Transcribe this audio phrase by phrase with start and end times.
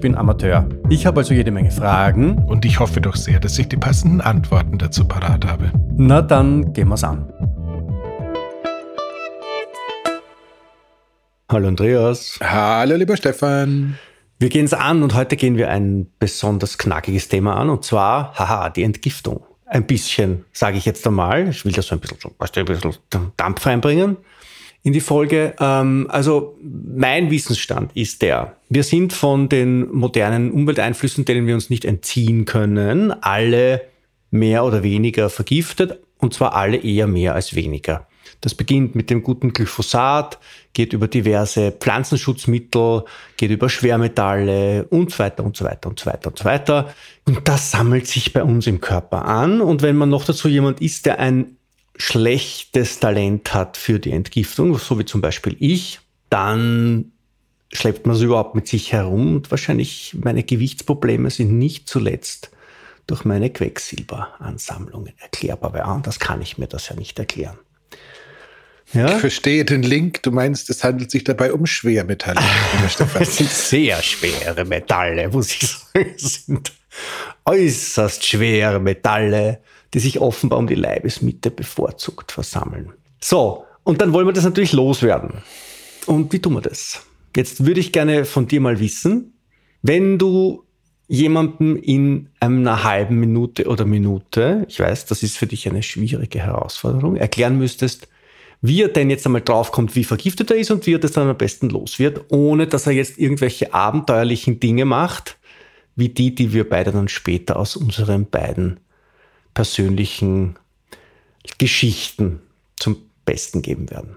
[0.00, 0.66] bin Amateur.
[0.88, 2.38] Ich habe also jede Menge Fragen.
[2.44, 5.72] Und ich hoffe doch sehr, dass ich die passenden Antworten dazu parat habe.
[5.96, 7.28] Na dann gehen wir's an.
[11.50, 12.38] Hallo Andreas.
[12.42, 13.98] Hallo lieber Stefan.
[14.38, 18.34] Wir gehen es an und heute gehen wir ein besonders knackiges Thema an und zwar,
[18.38, 19.40] haha, die Entgiftung.
[19.66, 21.48] Ein bisschen, sage ich jetzt einmal.
[21.48, 24.16] Ich will da so ein bisschen, ein bisschen Dampf reinbringen
[24.84, 25.54] in die Folge.
[25.58, 31.70] Ähm, also mein Wissensstand ist der, wir sind von den modernen Umwelteinflüssen, denen wir uns
[31.70, 33.82] nicht entziehen können, alle
[34.30, 38.06] mehr oder weniger vergiftet und zwar alle eher mehr als weniger.
[38.40, 40.38] Das beginnt mit dem guten Glyphosat,
[40.74, 43.04] geht über diverse Pflanzenschutzmittel,
[43.36, 46.94] geht über Schwermetalle und so weiter und so weiter und so weiter und so weiter.
[47.26, 49.60] Und das sammelt sich bei uns im Körper an.
[49.60, 51.56] Und wenn man noch dazu jemand ist, der ein
[51.96, 56.00] schlechtes Talent hat für die Entgiftung, so wie zum Beispiel ich,
[56.30, 57.12] dann
[57.72, 62.50] schleppt man es überhaupt mit sich herum und wahrscheinlich meine Gewichtsprobleme sind nicht zuletzt
[63.06, 67.58] durch meine Quecksilberansammlungen erklärbar, weil anders kann ich mir das ja nicht erklären.
[68.92, 69.14] Ja?
[69.14, 70.22] Ich verstehe den Link.
[70.22, 72.40] Du meinst, es handelt sich dabei um Schwermetalle.
[73.20, 76.14] es sind sehr schwere Metalle, muss ich sagen.
[76.16, 76.72] Es sind
[77.44, 79.60] äußerst schwere Metalle,
[79.94, 82.92] die sich offenbar um die Leibesmitte bevorzugt versammeln.
[83.20, 85.42] So, und dann wollen wir das natürlich loswerden.
[86.06, 87.02] Und wie tun wir das?
[87.34, 89.34] Jetzt würde ich gerne von dir mal wissen,
[89.82, 90.64] wenn du
[91.06, 96.40] jemandem in einer halben Minute oder Minute, ich weiß, das ist für dich eine schwierige
[96.40, 98.08] Herausforderung, erklären müsstest,
[98.62, 101.28] wie er denn jetzt einmal draufkommt, wie vergiftet er ist und wie er das dann
[101.28, 105.36] am besten los wird, ohne dass er jetzt irgendwelche abenteuerlichen Dinge macht,
[105.96, 108.80] wie die, die wir beide dann später aus unseren beiden
[109.54, 110.56] persönlichen
[111.58, 112.40] Geschichten
[112.76, 114.16] zum Besten geben werden.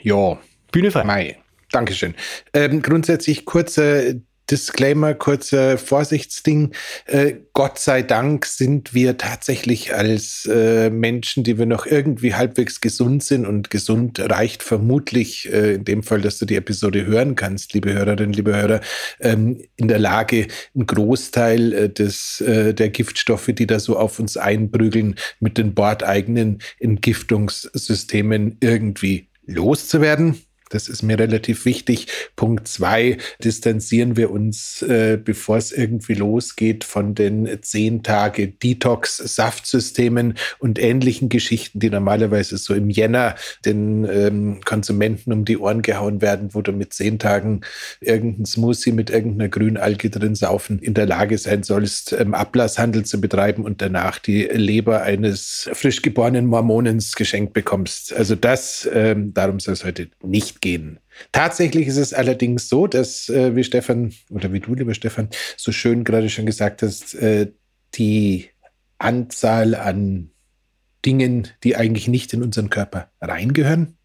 [0.00, 0.38] Ja.
[0.70, 1.04] Bühne frei.
[1.04, 1.38] Mai.
[1.70, 2.14] Dankeschön.
[2.52, 6.72] Ähm, grundsätzlich kurze Disclaimer, kurzer Vorsichtsding.
[7.06, 12.80] Äh, Gott sei Dank sind wir tatsächlich als äh, Menschen, die wir noch irgendwie halbwegs
[12.80, 17.34] gesund sind und gesund reicht vermutlich äh, in dem Fall, dass du die Episode hören
[17.34, 18.80] kannst, liebe Hörerinnen, liebe Hörer,
[19.20, 24.18] ähm, in der Lage, einen Großteil äh, des, äh, der Giftstoffe, die da so auf
[24.18, 30.36] uns einprügeln, mit den bordeigenen Entgiftungssystemen irgendwie loszuwerden.
[30.70, 32.06] Das ist mir relativ wichtig.
[32.36, 40.34] Punkt zwei, distanzieren wir uns, äh, bevor es irgendwie losgeht, von den zehn Tage Detox-Saftsystemen
[40.58, 43.34] und ähnlichen Geschichten, die normalerweise so im Jänner
[43.64, 47.62] den ähm, Konsumenten um die Ohren gehauen werden, wo du mit zehn Tagen
[48.00, 53.20] irgendein Smoothie mit irgendeiner Grünalge drin saufen in der Lage sein sollst, ähm, Ablasshandel zu
[53.20, 58.12] betreiben und danach die Leber eines frisch geborenen Mormonens geschenkt bekommst.
[58.12, 61.00] Also das, ähm, darum soll es heute nicht gehen.
[61.32, 65.72] Tatsächlich ist es allerdings so, dass, äh, wie Stefan oder wie du, lieber Stefan, so
[65.72, 67.52] schön gerade schon gesagt hast, äh,
[67.94, 68.50] die
[68.98, 70.30] Anzahl an
[71.04, 73.96] Dingen, die eigentlich nicht in unseren Körper reingehören,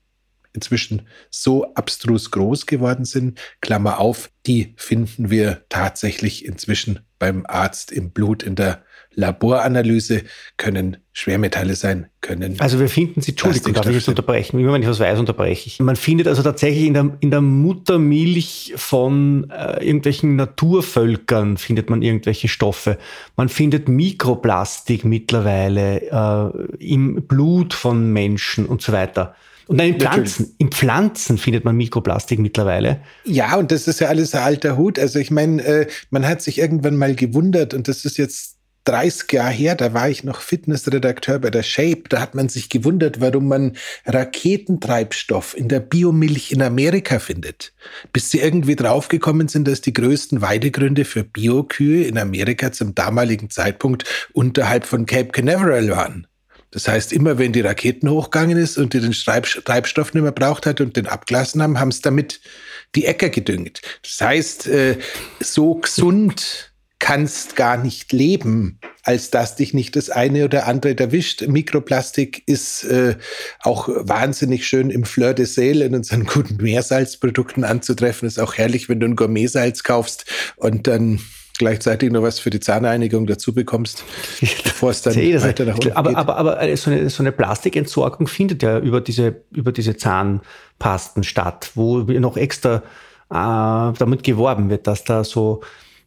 [0.54, 3.40] inzwischen so abstrus groß geworden sind.
[3.62, 8.83] Klammer auf, die finden wir tatsächlich inzwischen beim Arzt im Blut in der
[9.16, 10.24] Laboranalyse
[10.58, 12.56] können Schwermetalle sein, können.
[12.60, 14.60] Also wir finden sie, Entschuldigung, darf ich jetzt unterbrechen?
[14.60, 15.80] Immer wenn ich was weiß, unterbreche ich.
[15.80, 22.02] Man findet also tatsächlich in der, in der Muttermilch von äh, irgendwelchen Naturvölkern findet man
[22.02, 22.98] irgendwelche Stoffe.
[23.36, 29.36] Man findet Mikroplastik mittlerweile äh, im Blut von Menschen und so weiter.
[29.68, 30.56] Und dann in Pflanzen.
[30.58, 33.02] In Pflanzen findet man Mikroplastik mittlerweile.
[33.24, 35.00] Ja, und das ist ja alles ein alter Hut.
[35.00, 38.53] Also ich meine, äh, man hat sich irgendwann mal gewundert, und das ist jetzt
[38.86, 42.70] 30 Jahre her, da war ich noch Fitnessredakteur bei der Shape, da hat man sich
[42.70, 47.74] gewundert, warum man Raketentreibstoff in der Biomilch in Amerika findet.
[48.12, 53.50] Bis sie irgendwie draufgekommen sind, dass die größten Weidegründe für Biokühe in Amerika zum damaligen
[53.50, 56.28] Zeitpunkt unterhalb von Cape Canaveral waren.
[56.72, 60.66] Das heißt, immer wenn die Raketen hochgegangen ist und die den Treibstoff nicht mehr braucht
[60.66, 62.42] hat und den abgelassen haben, haben es damit
[62.96, 63.82] die Äcker gedüngt.
[64.02, 64.98] Das heißt, äh,
[65.40, 66.73] so gesund
[67.04, 71.46] kannst gar nicht leben, als dass dich nicht das eine oder andere erwischt.
[71.46, 73.18] Mikroplastik ist äh,
[73.60, 78.26] auch wahnsinnig schön im Fleur de Sel in unseren guten Meersalzprodukten anzutreffen.
[78.26, 80.24] Ist auch herrlich, wenn du ein Gourmetsalz kaufst
[80.56, 81.20] und dann
[81.58, 84.06] gleichzeitig noch was für die Zahnreinigung dazu bekommst,
[84.64, 86.18] bevor es dann weiter nach unten aber, geht.
[86.18, 91.26] Aber, aber, aber so, eine, so eine Plastikentsorgung findet ja über diese, über diese Zahnpasten
[91.26, 92.78] statt, wo noch extra
[93.30, 95.64] äh, damit geworben wird, dass da so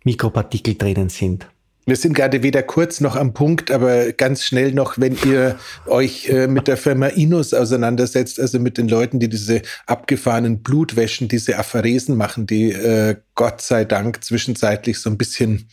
[0.06, 1.48] Mikropartikel drinnen sind.
[1.84, 5.56] Wir sind gerade weder kurz noch am Punkt, aber ganz schnell noch, wenn ihr
[5.86, 11.28] euch äh, mit der Firma Inus auseinandersetzt, also mit den Leuten, die diese abgefahrenen Blutwäschen,
[11.28, 15.68] diese Apharesen machen, die äh, Gott sei Dank zwischenzeitlich so ein bisschen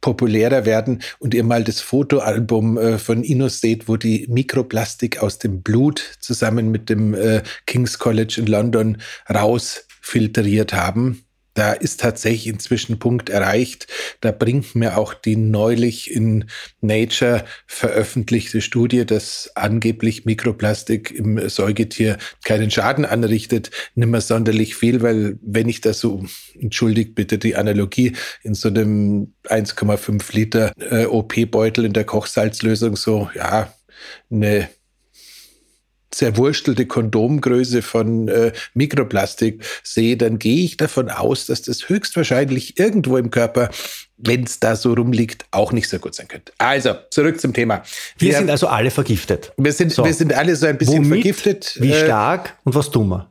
[0.00, 5.38] populärer werden und ihr mal das Fotoalbum äh, von Inus seht, wo die Mikroplastik aus
[5.38, 8.98] dem Blut zusammen mit dem äh, King's College in London
[9.28, 11.25] rausfiltriert haben
[11.56, 13.86] da ist tatsächlich inzwischen Punkt erreicht.
[14.20, 16.44] Da bringt mir auch die neulich in
[16.82, 25.38] Nature veröffentlichte Studie, dass angeblich Mikroplastik im Säugetier keinen Schaden anrichtet, nimmer sonderlich viel, weil
[25.40, 26.26] wenn ich das so,
[26.60, 28.12] entschuldigt bitte die Analogie,
[28.42, 33.72] in so einem 1,5 Liter äh, OP-Beutel in der Kochsalzlösung so, ja,
[34.30, 34.68] eine
[36.16, 43.18] zerwurstelte Kondomgröße von äh, Mikroplastik sehe, dann gehe ich davon aus, dass das höchstwahrscheinlich irgendwo
[43.18, 43.68] im Körper,
[44.16, 46.52] wenn es da so rumliegt, auch nicht so gut sein könnte.
[46.56, 47.82] Also, zurück zum Thema.
[48.16, 49.52] Wir, wir sind also alle vergiftet.
[49.58, 50.04] Wir sind, so.
[50.04, 51.76] wir sind alle so ein bisschen Womit, vergiftet.
[51.78, 53.30] Wie äh, stark und was tun wir?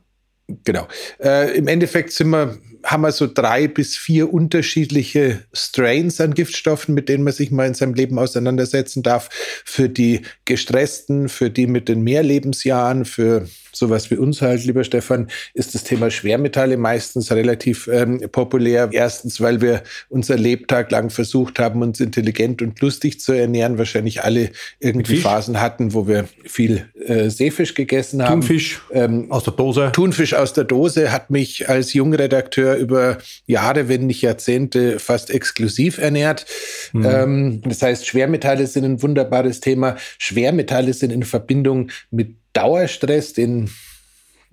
[0.64, 0.88] Genau.
[1.20, 6.94] Äh, Im Endeffekt sind wir haben wir so drei bis vier unterschiedliche Strains an Giftstoffen,
[6.94, 9.30] mit denen man sich mal in seinem Leben auseinandersetzen darf.
[9.66, 13.48] Für die Gestressten, für die mit den Mehrlebensjahren, für
[13.78, 18.90] sowas wie uns halt, lieber Stefan, ist das Thema Schwermetalle meistens relativ ähm, populär.
[18.92, 23.78] Erstens, weil wir unser Lebtag lang versucht haben, uns intelligent und lustig zu ernähren.
[23.78, 28.42] Wahrscheinlich alle irgendwie Phasen hatten, wo wir viel äh, Seefisch gegessen haben.
[28.42, 29.92] Thunfisch ähm, aus der Dose.
[29.94, 35.98] Thunfisch aus der Dose hat mich als Jungredakteur über Jahre, wenn nicht Jahrzehnte, fast exklusiv
[35.98, 36.46] ernährt.
[36.94, 37.06] Mhm.
[37.06, 39.96] Ähm, das heißt, Schwermetalle sind ein wunderbares Thema.
[40.18, 43.70] Schwermetalle sind in Verbindung mit Dauerstress, den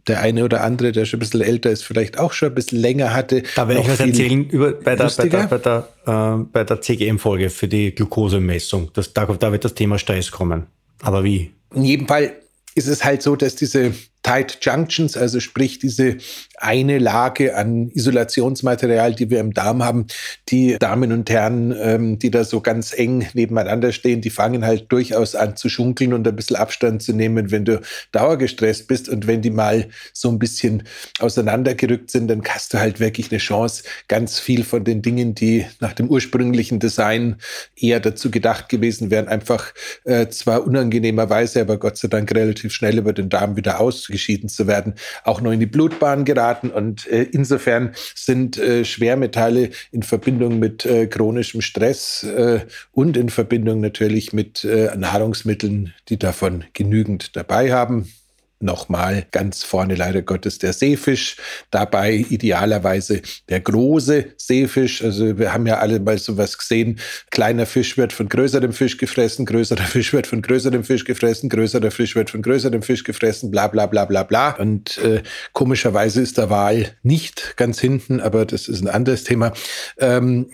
[0.08, 2.80] der eine oder andere, der schon ein bisschen älter ist, vielleicht auch schon ein bisschen
[2.80, 3.42] länger hatte.
[3.54, 6.80] Da werde ich was erzählen über, bei, der, bei, der, bei, der, äh, bei der
[6.80, 8.90] CGM-Folge für die Glukosemessung.
[8.94, 10.66] Das, da, da wird das Thema Stress kommen.
[11.02, 11.52] Aber wie?
[11.74, 12.32] In jedem Fall
[12.74, 16.16] ist es halt so, dass diese Tight Junctions, also sprich diese
[16.56, 20.06] eine Lage an Isolationsmaterial, die wir im Darm haben,
[20.48, 24.92] die Damen und Herren, ähm, die da so ganz eng nebeneinander stehen, die fangen halt
[24.92, 27.80] durchaus an zu schunkeln und ein bisschen Abstand zu nehmen, wenn du
[28.12, 29.08] dauergestresst bist.
[29.08, 30.84] Und wenn die mal so ein bisschen
[31.18, 35.66] auseinandergerückt sind, dann hast du halt wirklich eine Chance, ganz viel von den Dingen, die
[35.80, 37.36] nach dem ursprünglichen Design
[37.76, 39.72] eher dazu gedacht gewesen wären, einfach
[40.04, 44.48] äh, zwar unangenehmerweise, aber Gott sei Dank relativ schnell über den Darm wieder aus ausgeschieden
[44.48, 46.70] zu werden, auch noch in die Blutbahn geraten.
[46.70, 52.60] Und äh, insofern sind äh, Schwermetalle in Verbindung mit äh, chronischem Stress äh,
[52.92, 58.12] und in Verbindung natürlich mit äh, Nahrungsmitteln, die davon genügend dabei haben,
[58.62, 61.36] nochmal ganz vorne leider Gottes der Seefisch,
[61.70, 65.02] dabei idealerweise der große Seefisch.
[65.02, 66.98] Also wir haben ja alle mal sowas gesehen,
[67.30, 71.90] kleiner Fisch wird von größerem Fisch gefressen, größerer Fisch wird von größerem Fisch gefressen, größerer
[71.90, 74.50] Fisch wird von größerem Fisch gefressen, bla bla bla bla bla.
[74.50, 79.52] Und äh, komischerweise ist der Wal nicht ganz hinten, aber das ist ein anderes Thema.
[79.98, 80.46] Ähm,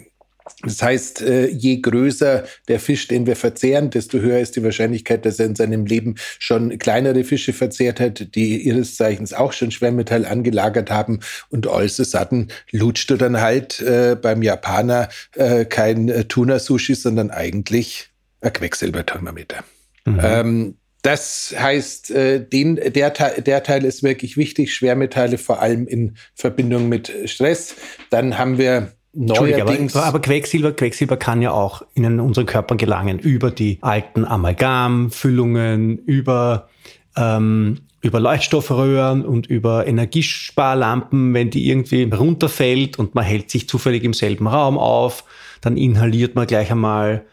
[0.62, 5.25] das heißt, äh, je größer der Fisch, den wir verzehren, desto höher ist die Wahrscheinlichkeit,
[5.25, 9.71] dass er in seinem Leben schon kleinere Fische verzehrt hat, die ihres Zeichens auch schon
[9.71, 11.21] Schwermetall angelagert haben.
[11.50, 16.25] Und all of a sudden lutscht du dann halt äh, beim Japaner äh, kein äh,
[16.25, 18.09] Tuna-Sushi, sondern eigentlich
[18.41, 19.62] ein Quecksilberthermometer.
[20.07, 20.21] Mhm.
[20.21, 26.17] Ähm, das heißt, äh, den, der, der Teil ist wirklich wichtig, Schwermetalle vor allem in
[26.35, 27.77] Verbindung mit Stress.
[28.11, 29.97] Dann haben wir Neuerdings.
[29.97, 35.99] Aber, aber Quecksilber, Quecksilber kann ja auch in unseren Körper gelangen über die alten Amalgamfüllungen,
[35.99, 36.69] über,
[37.17, 44.05] ähm, über Leuchtstoffröhren und über Energiesparlampen, wenn die irgendwie runterfällt und man hält sich zufällig
[44.05, 45.25] im selben Raum auf,
[45.61, 47.25] dann inhaliert man gleich einmal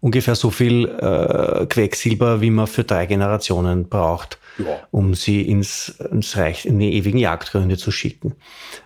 [0.00, 4.80] ungefähr so viel äh, Quecksilber, wie man für drei Generationen braucht ja.
[4.90, 8.34] um sie ins, ins Reich, in die ewigen Jagdgründe zu schicken.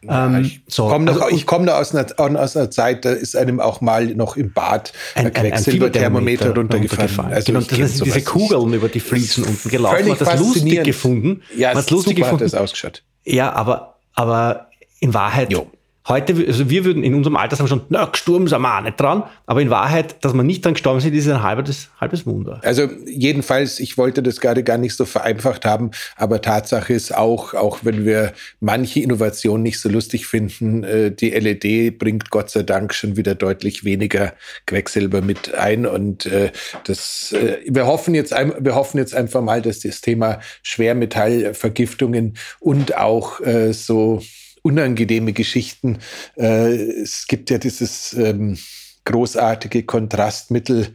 [0.02, 3.36] Ja, ähm, ich so, komme also, komm da aus einer, aus einer Zeit, da ist
[3.36, 7.08] einem auch mal noch im Bad ein, ein Quecksilberthermometer runtergefallen.
[7.08, 7.32] runtergefallen.
[7.32, 10.08] Also genau, das sind diese Kugeln über die Fliesen unten gelaufen.
[10.08, 11.42] Man hat das lustig gefunden.
[11.56, 12.44] Ja, man lustig super gefunden.
[12.44, 13.02] hat das ausgeschaut.
[13.24, 14.70] Ja, aber, aber
[15.00, 15.70] in Wahrheit jo.
[16.08, 18.98] Heute, also wir würden in unserem Alter sagen schon, na, gestorben sind wir auch nicht
[18.98, 19.24] dran.
[19.44, 22.62] Aber in Wahrheit, dass wir nicht dran gestorben sind, ist ein halbes, halbes Wunder.
[22.64, 27.52] Also jedenfalls, ich wollte das gerade gar nicht so vereinfacht haben, aber Tatsache ist auch,
[27.52, 32.62] auch wenn wir manche Innovationen nicht so lustig finden, äh, die LED bringt Gott sei
[32.62, 34.32] Dank schon wieder deutlich weniger
[34.64, 35.84] Quecksilber mit ein.
[35.84, 36.52] Und äh,
[36.84, 42.96] das, äh, wir hoffen jetzt, wir hoffen jetzt einfach mal, dass das Thema Schwermetallvergiftungen und
[42.96, 44.20] auch so
[44.62, 45.98] unangenehme Geschichten.
[46.36, 48.58] Äh, es gibt ja dieses ähm,
[49.04, 50.94] großartige Kontrastmittel.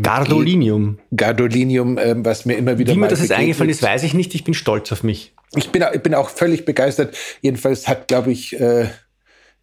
[0.00, 0.98] Gardolinium.
[1.14, 2.94] Gardolinium, ähm, was mir immer wieder.
[2.94, 4.34] Wie mir das jetzt eingefallen ist, weiß ich nicht.
[4.34, 5.32] Ich bin stolz auf mich.
[5.54, 7.16] Ich bin, ich bin auch völlig begeistert.
[7.40, 8.88] Jedenfalls hat, glaube ich, äh,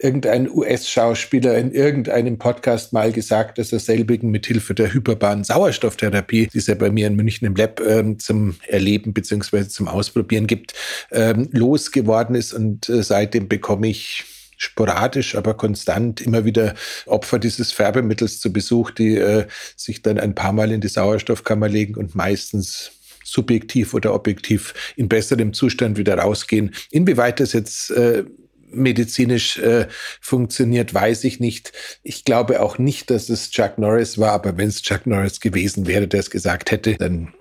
[0.04, 6.50] irgendein US-Schauspieler in irgendeinem Podcast mal gesagt, dass er selbigen mit Hilfe der hyperbaren Sauerstofftherapie,
[6.54, 9.68] die es ja bei mir in München im Lab ähm, zum Erleben bzw.
[9.68, 10.74] zum Ausprobieren gibt,
[11.12, 12.54] ähm, losgeworden ist.
[12.54, 14.26] Und äh, seitdem bekomme ich
[14.58, 19.46] sporadisch, aber konstant immer wieder Opfer dieses Färbemittels zu Besuch, die äh,
[19.78, 22.92] sich dann ein paar Mal in die Sauerstoffkammer legen und meistens
[23.24, 26.76] subjektiv oder objektiv in besserem Zustand wieder rausgehen.
[26.92, 28.26] Inwieweit das jetzt äh,
[28.74, 29.88] medizinisch äh,
[30.22, 31.72] funktioniert, weiß ich nicht.
[32.04, 35.88] Ich glaube auch nicht, dass es Chuck Norris war, aber wenn es Chuck Norris gewesen
[35.88, 37.34] wäre, der es gesagt hätte, dann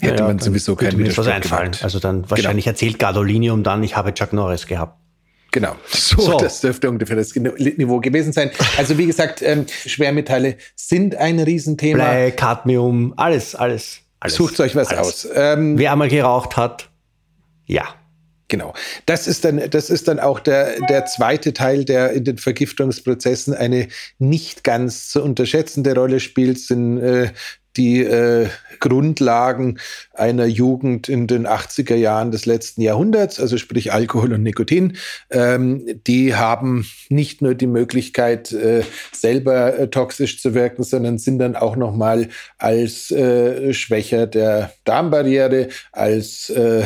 [0.00, 1.70] hätte ja, man sowieso keinen Widerspruch was einfallen.
[1.72, 1.84] Gemacht.
[1.84, 2.74] Also dann wahrscheinlich genau.
[2.74, 4.98] erzählt Gadolinium dann, ich habe Chuck Norris gehabt.
[5.52, 8.50] Genau, so, so, das dürfte ungefähr das Niveau gewesen sein.
[8.78, 12.04] Also wie gesagt, ähm, Schwermetalle sind ein Riesenthema.
[12.04, 14.00] Blei, Cadmium, alles, alles.
[14.18, 15.26] alles Sucht euch was alles.
[15.26, 15.28] aus.
[15.34, 16.88] Ähm, Wer einmal geraucht hat,
[17.66, 17.84] ja.
[18.52, 18.74] Genau.
[19.06, 23.54] Das ist dann, das ist dann auch der, der zweite Teil, der in den Vergiftungsprozessen
[23.54, 27.30] eine nicht ganz zu unterschätzende Rolle spielt, sind äh,
[27.78, 28.48] die äh,
[28.80, 29.78] Grundlagen
[30.12, 34.98] einer Jugend in den 80er Jahren des letzten Jahrhunderts, also sprich Alkohol und Nikotin,
[35.30, 38.82] ähm, die haben nicht nur die Möglichkeit, äh,
[39.12, 42.28] selber äh, toxisch zu wirken, sondern sind dann auch nochmal
[42.58, 46.82] als äh, Schwächer der Darmbarriere, als äh,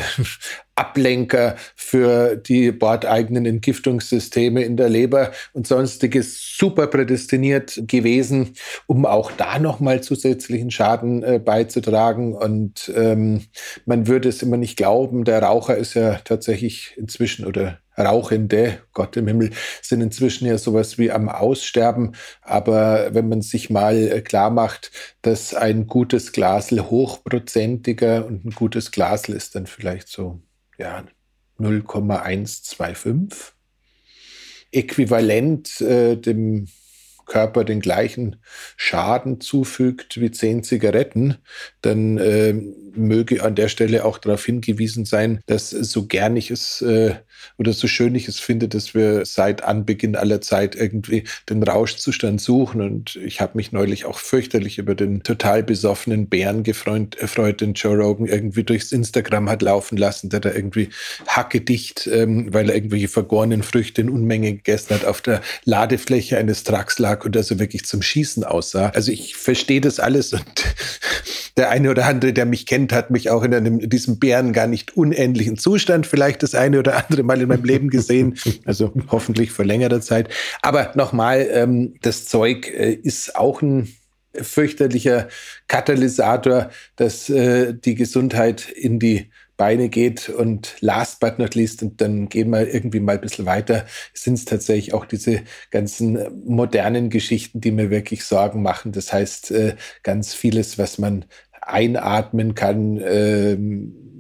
[0.77, 8.53] Ablenker für die bordeigenen Entgiftungssysteme in der Leber und sonstiges super prädestiniert gewesen,
[8.87, 12.35] um auch da nochmal zusätzlichen Schaden äh, beizutragen.
[12.35, 13.47] Und ähm,
[13.87, 19.17] man würde es immer nicht glauben, der Raucher ist ja tatsächlich inzwischen oder Rauchende, Gott
[19.17, 22.15] im Himmel, sind inzwischen ja sowas wie am Aussterben.
[22.43, 24.91] Aber wenn man sich mal äh, klar macht,
[25.23, 30.43] dass ein gutes Glasel hochprozentiger und ein gutes Glasel ist dann vielleicht so
[30.79, 31.05] ja,
[31.59, 33.53] 0,125.
[34.73, 36.67] Äquivalent äh, dem
[37.27, 38.37] Körper den gleichen
[38.77, 41.39] Schaden zufügt wie zehn Zigaretten,
[41.83, 46.81] dann äh, möge an der Stelle auch darauf hingewiesen sein, dass so gern ich es
[46.83, 47.17] äh,
[47.59, 52.41] oder so schön ich es finde, dass wir seit Anbeginn aller Zeit irgendwie den Rauschzustand
[52.41, 52.81] suchen.
[52.81, 57.75] Und ich habe mich neulich auch fürchterlich über den total besoffenen Bären gefreut, erfreut, den
[57.75, 60.91] Joe Rogan irgendwie durchs Instagram hat laufen lassen, der da irgendwie
[61.27, 66.65] hackedicht, ähm, weil er irgendwelche vergorenen Früchte in Unmenge gegessen hat, auf der Ladefläche eines
[66.65, 68.91] Trucks lag und also wirklich zum Schießen aussah.
[68.91, 70.45] Also ich verstehe das alles und
[71.57, 74.67] der eine oder andere, der mich kennt, hat mich auch in einem, diesem Bären gar
[74.67, 78.39] nicht unendlichen Zustand vielleicht das eine oder andere Mal in meinem Leben gesehen.
[78.65, 80.29] Also hoffentlich vor längerer Zeit.
[80.61, 83.89] Aber nochmal, ähm, das Zeug äh, ist auch ein
[84.35, 85.29] fürchterlicher
[85.69, 92.01] Katalysator, dass äh, die Gesundheit in die Beine geht und last but not least, und
[92.01, 97.09] dann gehen wir irgendwie mal ein bisschen weiter, sind es tatsächlich auch diese ganzen modernen
[97.09, 98.93] Geschichten, die mir wirklich Sorgen machen.
[98.93, 101.25] Das heißt, äh, ganz vieles, was man
[101.67, 104.16] einatmen kann, ähm,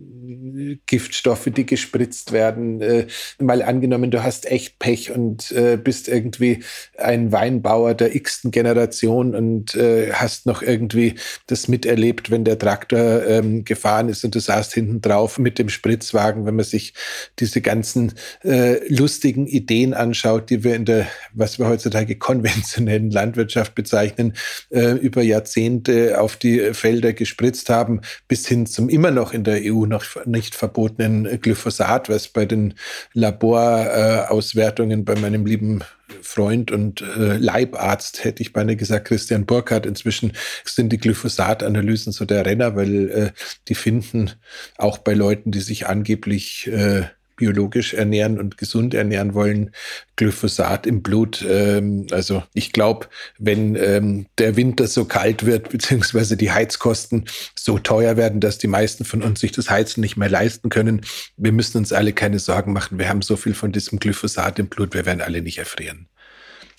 [0.87, 2.81] Giftstoffe, die gespritzt werden.
[2.81, 3.07] Äh,
[3.39, 6.63] mal angenommen, du hast echt Pech und äh, bist irgendwie
[6.99, 11.15] ein Weinbauer der x-ten Generation und äh, hast noch irgendwie
[11.47, 15.69] das miterlebt, wenn der Traktor ähm, gefahren ist und du saßt hinten drauf mit dem
[15.69, 16.95] Spritzwagen, wenn man sich
[17.39, 23.75] diese ganzen äh, lustigen Ideen anschaut, die wir in der, was wir heutzutage konventionellen Landwirtschaft
[23.75, 24.35] bezeichnen,
[24.71, 29.61] äh, über Jahrzehnte auf die Felder gespritzt haben, bis hin zum immer noch in der
[29.63, 32.75] EU noch nicht verbotenen Glyphosat, was bei den
[33.13, 35.83] Laborauswertungen bei meinem lieben
[36.23, 39.87] Freund und äh, Leibarzt, hätte ich beinahe gesagt, Christian Burkhardt.
[39.87, 40.33] Inzwischen
[40.65, 43.31] sind die Glyphosat-Analysen so der Renner, weil äh,
[43.69, 44.31] die finden
[44.79, 49.71] auch bei Leuten, die sich angeblich äh, biologisch ernähren und gesund ernähren wollen,
[50.17, 51.45] Glyphosat im Blut.
[51.49, 53.07] Ähm, also ich glaube,
[53.39, 58.67] wenn ähm, der Winter so kalt wird, beziehungsweise die Heizkosten so teuer werden, dass die
[58.67, 61.03] meisten von uns sich das Heizen nicht mehr leisten können,
[61.37, 62.99] wir müssen uns alle keine Sorgen machen.
[62.99, 66.09] Wir haben so viel von diesem Glyphosat im Blut, wir werden alle nicht erfrieren.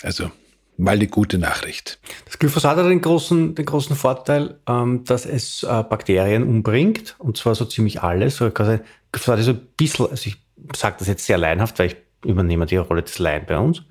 [0.04, 0.32] Also
[0.78, 2.00] mal eine gute Nachricht.
[2.26, 7.38] Das Glyphosat hat den großen, den großen Vorteil, ähm, dass es äh, Bakterien umbringt, und
[7.38, 8.38] zwar so ziemlich alles.
[8.38, 11.96] Glyphosat ist ein bisschen, also ich sage das jetzt sehr leinhaft, weil ich
[12.26, 13.84] übernehme die Rolle des Laien bei uns,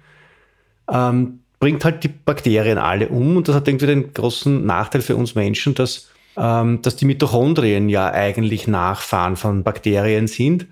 [0.93, 5.17] ähm, bringt halt die Bakterien alle um und das hat irgendwie den großen Nachteil für
[5.17, 10.67] uns Menschen, dass, ähm, dass die Mitochondrien ja eigentlich Nachfahren von Bakterien sind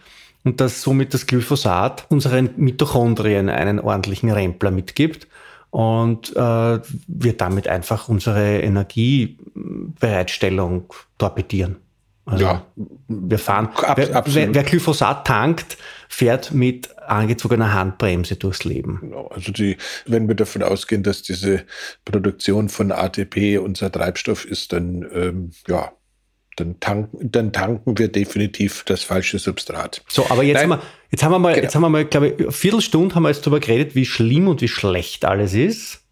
[0.45, 5.27] und dass somit das Glyphosat unseren Mitochondrien einen ordentlichen Rempler mitgibt
[5.71, 11.79] und äh, wir damit einfach unsere Energiebereitstellung torpedieren.
[12.27, 12.67] Also ja.
[13.09, 15.77] wir fahren, Ab, wer, wer, wer, Glyphosat tankt,
[16.09, 18.99] fährt mit angezogener Handbremse durchs Leben.
[19.03, 19.27] Genau.
[19.27, 21.65] Also die, wenn wir davon ausgehen, dass diese
[22.07, 25.93] Produktion von ATP unser Treibstoff ist, dann ähm, ja,
[26.57, 30.03] dann tanken, dann tanken wir definitiv das falsche Substrat.
[30.09, 31.63] So, aber jetzt, haben wir, jetzt haben wir mal, genau.
[31.65, 34.49] jetzt haben wir mal, glaube ich, eine Viertelstunde haben wir jetzt darüber geredet, wie schlimm
[34.49, 36.03] und wie schlecht alles ist.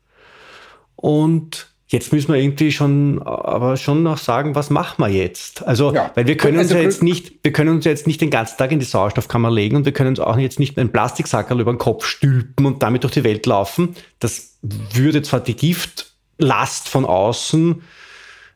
[0.96, 5.62] Und Jetzt müssen wir irgendwie schon, aber schon noch sagen, was machen wir jetzt?
[5.66, 6.10] Also, ja.
[6.14, 8.56] weil wir können uns also, ja jetzt nicht, wir können uns jetzt nicht den ganzen
[8.56, 11.70] Tag in die Sauerstoffkammer legen und wir können uns auch jetzt nicht einen Plastiksackerl über
[11.70, 13.94] den Kopf stülpen und damit durch die Welt laufen.
[14.20, 17.82] Das würde zwar die Giftlast von außen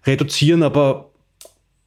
[0.07, 1.11] reduzieren, aber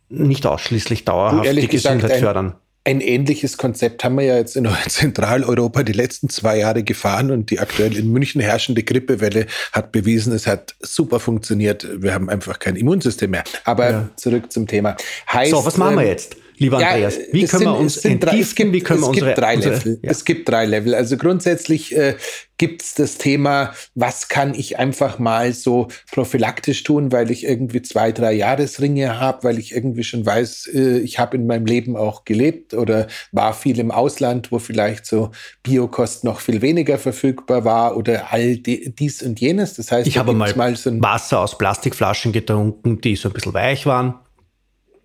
[0.09, 2.55] nicht ausschließlich dauerhaft die Gesundheit gesagt, fördern
[2.89, 7.51] ein ähnliches Konzept haben wir ja jetzt in Zentraleuropa die letzten zwei Jahre gefahren und
[7.51, 11.87] die aktuell in München herrschende Grippewelle hat bewiesen, es hat super funktioniert.
[12.01, 13.43] Wir haben einfach kein Immunsystem mehr.
[13.63, 14.09] Aber ja.
[14.15, 14.97] zurück zum Thema.
[15.31, 16.35] Heißt, so, was machen wir ähm, jetzt?
[16.59, 18.39] Lieber ja, Andreas, wie können sind, wir uns entgiften?
[18.39, 19.99] Es gibt, wie können wir es unsere, gibt drei unsere, Level.
[20.03, 20.11] Ja.
[20.11, 20.93] Es gibt drei Level.
[20.93, 22.15] Also grundsätzlich äh,
[22.57, 27.81] gibt es das Thema, was kann ich einfach mal so prophylaktisch tun, weil ich irgendwie
[27.81, 31.95] zwei, drei Jahresringe habe, weil ich irgendwie schon weiß, äh, ich habe in meinem Leben
[31.95, 35.31] auch gelebt oder war viel im Ausland, wo vielleicht so
[35.63, 39.75] Biokost noch viel weniger verfügbar war oder all die, dies und jenes.
[39.75, 43.53] Das heißt, ich habe mal, mal so Wasser aus Plastikflaschen getrunken, die so ein bisschen
[43.53, 44.15] weich waren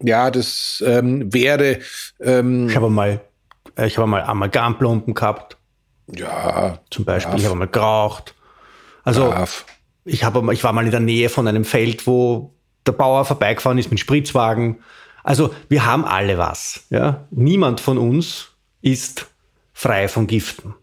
[0.05, 1.79] ja, das ähm, wäre.
[2.21, 3.21] Ähm, ich habe mal,
[3.77, 5.57] äh, ich habe mal Amalgamplomben gehabt.
[6.15, 6.79] Ja.
[6.91, 7.41] Zum Beispiel, darf.
[7.41, 8.35] ich habe mal geraucht.
[9.03, 9.65] Also, darf.
[10.05, 12.53] ich habe, ich war mal in der Nähe von einem Feld, wo
[12.87, 14.81] der Bauer vorbeigefahren ist mit Spritzwagen.
[15.23, 16.85] Also, wir haben alle was.
[16.91, 17.25] Ja?
[17.31, 18.49] Niemand von uns
[18.83, 19.27] ist
[19.73, 20.75] frei von Giften.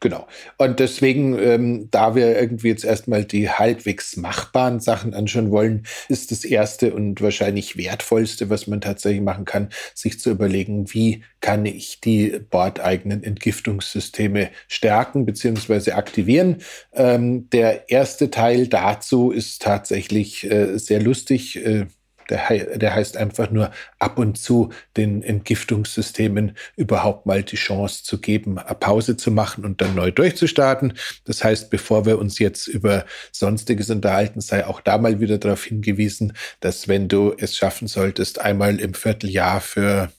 [0.00, 0.26] Genau.
[0.58, 6.30] Und deswegen, ähm, da wir irgendwie jetzt erstmal die halbwegs machbaren Sachen anschauen wollen, ist
[6.30, 11.64] das erste und wahrscheinlich wertvollste, was man tatsächlich machen kann, sich zu überlegen, wie kann
[11.64, 15.92] ich die bordeigenen Entgiftungssysteme stärken bzw.
[15.92, 16.58] aktivieren.
[16.92, 21.56] Ähm, der erste Teil dazu ist tatsächlich äh, sehr lustig.
[21.64, 21.86] Äh,
[22.30, 28.18] der, der heißt einfach nur ab und zu den Entgiftungssystemen überhaupt mal die Chance zu
[28.20, 30.94] geben, eine Pause zu machen und dann neu durchzustarten.
[31.24, 35.64] Das heißt, bevor wir uns jetzt über Sonstiges unterhalten, sei auch da mal wieder darauf
[35.64, 40.10] hingewiesen, dass wenn du es schaffen solltest, einmal im Vierteljahr für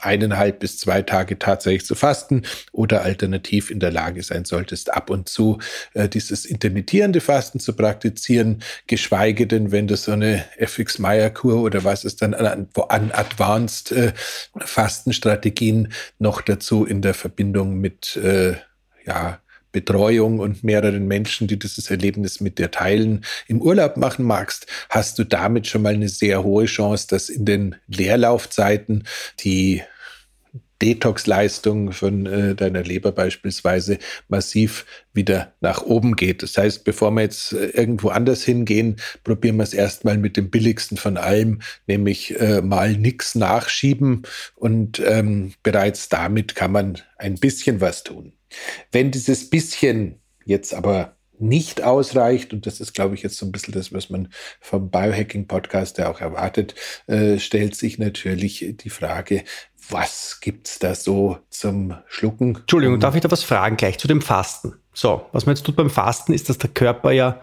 [0.00, 5.10] eineinhalb bis zwei Tage tatsächlich zu fasten oder alternativ in der Lage sein solltest, ab
[5.10, 5.58] und zu
[5.94, 12.04] äh, dieses intermittierende Fasten zu praktizieren, geschweige denn, wenn du so eine FX-Meyer-Kur oder was
[12.04, 14.12] es dann an, an Advanced äh,
[14.56, 18.54] Fastenstrategien noch dazu in der Verbindung mit äh,
[19.06, 19.40] ja,
[19.72, 25.18] Betreuung und mehreren Menschen, die dieses Erlebnis mit dir teilen, im Urlaub machen magst, hast
[25.18, 29.04] du damit schon mal eine sehr hohe Chance, dass in den Leerlaufzeiten
[29.40, 29.82] die
[30.82, 36.42] Detox-Leistung von äh, deiner Leber beispielsweise massiv wieder nach oben geht.
[36.42, 40.50] Das heißt, bevor wir jetzt äh, irgendwo anders hingehen, probieren wir es erstmal mit dem
[40.50, 44.22] billigsten von allem, nämlich äh, mal nichts nachschieben
[44.54, 48.32] und ähm, bereits damit kann man ein bisschen was tun.
[48.92, 53.52] Wenn dieses bisschen jetzt aber nicht ausreicht, und das ist, glaube ich, jetzt so ein
[53.52, 54.28] bisschen das, was man
[54.60, 56.74] vom Biohacking-Podcast ja auch erwartet,
[57.06, 59.44] äh, stellt sich natürlich die Frage,
[59.90, 62.56] was gibt's da so zum Schlucken?
[62.56, 64.74] Entschuldigung, darf ich da was fragen gleich zu dem Fasten?
[64.92, 67.40] So, was man jetzt tut beim Fasten ist, dass der Körper ja,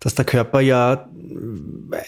[0.00, 1.08] dass der Körper ja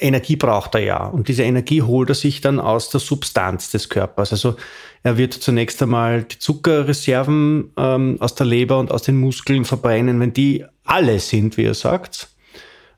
[0.00, 1.04] Energie braucht er ja.
[1.06, 4.32] Und diese Energie holt er sich dann aus der Substanz des Körpers.
[4.32, 4.56] Also
[5.02, 10.20] er wird zunächst einmal die Zuckerreserven ähm, aus der Leber und aus den Muskeln verbrennen.
[10.20, 12.28] Wenn die alle sind, wie er sagt,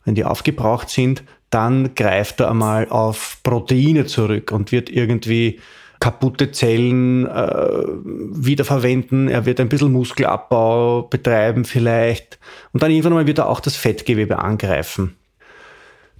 [0.04, 5.60] wenn die aufgebraucht sind, dann greift er einmal auf Proteine zurück und wird irgendwie
[6.02, 12.40] kaputte Zellen äh, wiederverwenden, er wird ein bisschen Muskelabbau betreiben vielleicht
[12.72, 15.16] und dann irgendwann mal wird er auch das Fettgewebe angreifen.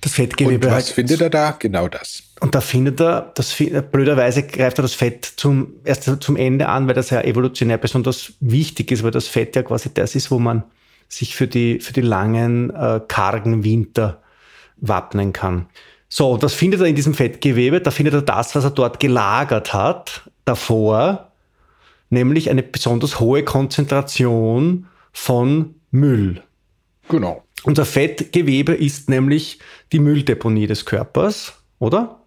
[0.00, 0.68] Das Fettgewebe.
[0.68, 1.56] Und was halt, findet er da?
[1.58, 2.22] Genau das.
[2.38, 3.56] Und da findet er, das,
[3.90, 8.34] blöderweise greift er das Fett zum, erst zum Ende an, weil das ja evolutionär besonders
[8.38, 10.62] wichtig ist, weil das Fett ja quasi das ist, wo man
[11.08, 14.22] sich für die, für die langen, äh, kargen Winter
[14.76, 15.66] wappnen kann.
[16.14, 19.72] So, das findet er in diesem Fettgewebe, da findet er das, was er dort gelagert
[19.72, 21.32] hat, davor,
[22.10, 26.42] nämlich eine besonders hohe Konzentration von Müll.
[27.08, 27.42] Genau.
[27.64, 29.60] Unser Fettgewebe ist nämlich
[29.92, 32.20] die Mülldeponie des Körpers, oder?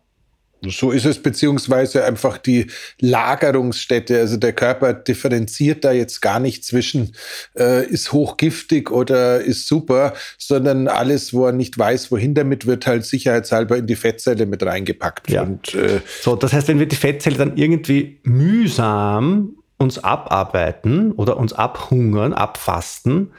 [0.69, 2.67] So ist es, beziehungsweise einfach die
[2.99, 4.19] Lagerungsstätte.
[4.19, 7.15] Also der Körper differenziert da jetzt gar nicht zwischen,
[7.57, 12.87] äh, ist hochgiftig oder ist super, sondern alles, wo er nicht weiß, wohin damit, wird
[12.87, 15.29] halt sicherheitshalber in die Fettzelle mit reingepackt.
[15.29, 15.43] Ja.
[15.43, 21.37] Und, äh, so, das heißt, wenn wir die Fettzelle dann irgendwie mühsam uns abarbeiten oder
[21.37, 23.31] uns abhungern, abfasten,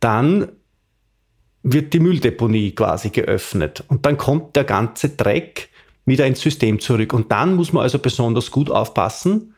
[0.00, 0.48] dann
[1.62, 3.84] wird die Mülldeponie quasi geöffnet.
[3.88, 5.68] Und dann kommt der ganze Dreck
[6.04, 7.12] wieder ins System zurück.
[7.12, 9.54] Und dann muss man also besonders gut aufpassen,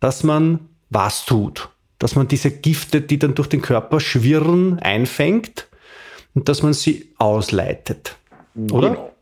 [0.00, 1.68] dass man was tut.
[1.98, 5.66] Dass man diese Gifte, die dann durch den Körper schwirren, einfängt
[6.34, 8.16] und dass man sie ausleitet.
[8.70, 8.90] Oder?
[8.90, 9.12] Genau.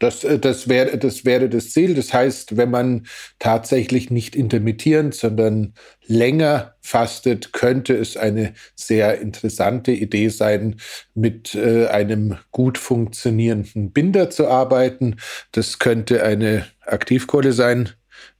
[0.00, 1.94] Das, äh, das, wäre, das wäre das Ziel.
[1.94, 3.06] Das heißt, wenn man
[3.38, 5.74] tatsächlich nicht intermittierend, sondern
[6.06, 10.80] länger fastet, könnte es eine sehr interessante Idee sein,
[11.14, 15.16] mit äh, einem gut funktionierenden Binder zu arbeiten.
[15.52, 17.90] Das könnte eine Aktivkohle sein.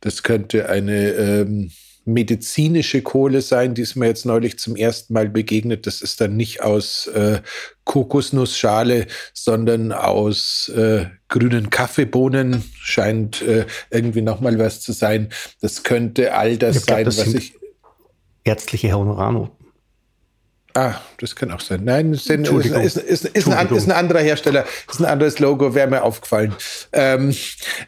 [0.01, 1.71] Das könnte eine ähm,
[2.05, 5.87] medizinische Kohle sein, die ist mir jetzt neulich zum ersten Mal begegnet.
[5.87, 7.41] Das ist dann nicht aus äh,
[7.85, 12.65] Kokosnussschale, sondern aus äh, grünen Kaffeebohnen.
[12.75, 15.29] Scheint äh, irgendwie nochmal was zu sein.
[15.61, 17.55] Das könnte all das ich glaub, sein, das was ich.
[18.45, 19.60] Ärztliche Honorarnoten.
[20.75, 21.85] Ah, das kann auch sein.
[21.85, 25.89] Nein, ist, ist, ist, ist, ein, ist ein anderer Hersteller, ist ein anderes Logo, wäre
[25.89, 26.55] mir aufgefallen.
[26.93, 27.35] Ähm,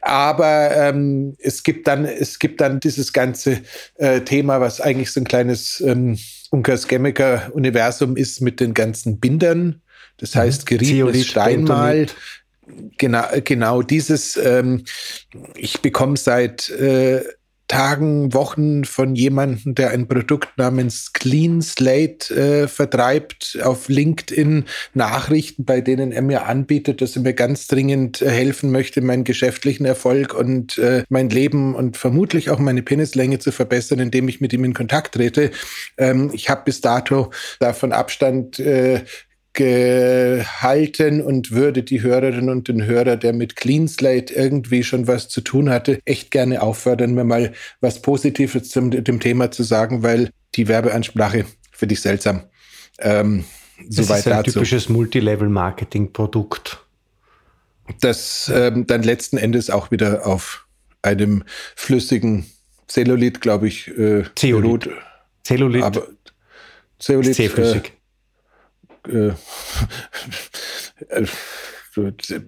[0.01, 3.61] aber ähm, es gibt dann, es gibt dann dieses ganze
[3.97, 6.19] äh, Thema, was eigentlich so ein kleines ähm,
[6.51, 9.81] Unkers Gemmiker Universum ist mit den ganzen Bindern.
[10.19, 10.41] Das mhm.
[10.41, 12.07] heißt, geriebenes Steinmal.
[12.99, 14.37] Genau, genau dieses.
[14.37, 14.85] Ähm,
[15.55, 17.23] ich bekomme seit äh,
[17.73, 25.65] Tagen, Wochen von jemandem, der ein Produkt namens Clean Slate äh, vertreibt, auf LinkedIn Nachrichten,
[25.65, 29.87] bei denen er mir anbietet, dass er mir ganz dringend äh, helfen möchte, meinen geschäftlichen
[29.87, 34.53] Erfolg und äh, mein Leben und vermutlich auch meine Penislänge zu verbessern, indem ich mit
[34.53, 35.51] ihm in Kontakt trete.
[35.97, 39.01] Ähm, ich habe bis dato davon Abstand äh,
[39.55, 45.29] gehalten und würde die Hörerinnen und den Hörer, der mit Clean Slate irgendwie schon was
[45.29, 50.03] zu tun hatte, echt gerne auffordern, mir mal was Positives zum dem Thema zu sagen,
[50.03, 52.45] weil die Werbeansprache finde ich seltsam.
[52.99, 53.45] Ähm,
[53.89, 54.53] das ist ein dazu.
[54.53, 56.79] typisches Multilevel-Marketing-Produkt.
[58.01, 60.67] Das ähm, dann letzten Endes auch wieder auf
[61.03, 62.47] einem flüssigen
[62.87, 64.89] Zellulit, glaube ich, äh, Zeolit.
[65.43, 65.83] Zellulit.
[65.83, 66.07] Aber
[66.99, 67.35] Zeolit.
[67.35, 67.87] Zähflüssig.
[67.89, 68.02] Äh,
[69.09, 69.33] äh,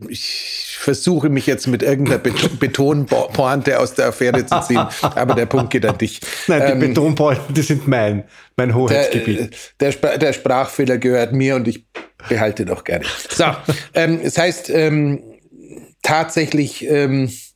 [0.09, 5.71] ich versuche mich jetzt mit irgendeiner Betonpointe aus der Affäre zu ziehen, aber der Punkt
[5.71, 6.21] geht an dich.
[6.47, 8.25] Nein, die ähm, Betonpointen, die sind mein,
[8.57, 9.55] mein Hoheitsgebiet.
[9.81, 11.87] Der, der, der, Sprachfehler gehört mir und ich
[12.29, 13.05] behalte doch gerne.
[13.29, 13.45] So,
[13.93, 15.23] ähm, das heißt, ähm,
[16.03, 16.87] tatsächlich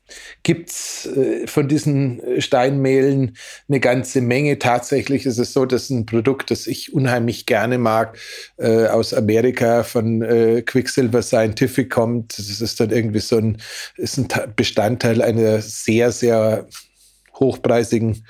[0.08, 3.36] ähm, gibt's äh, von diesen Steinmehlen
[3.68, 4.58] eine ganze Menge.
[4.58, 8.18] Tatsächlich ist es so, dass ein Produkt, das ich unheimlich gerne mag,
[8.56, 12.38] äh, aus Amerika von äh, Quicksilver Scientific kommt.
[12.38, 13.58] Das ist dann irgendwie so ein,
[13.96, 16.66] ist ein Bestandteil einer sehr, sehr
[17.34, 18.24] hochpreisigen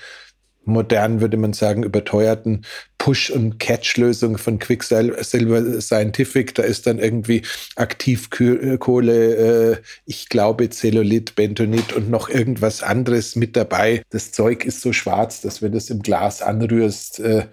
[0.64, 2.64] modern, würde man sagen, überteuerten
[3.08, 6.54] Push- und Catch-Lösung von Quicksilver Scientific.
[6.54, 7.40] Da ist dann irgendwie
[7.74, 14.02] Aktivkohle, äh, ich glaube Zellulit, Bentonit und noch irgendwas anderes mit dabei.
[14.10, 17.46] Das Zeug ist so schwarz, dass wenn du es im Glas anrührst, äh,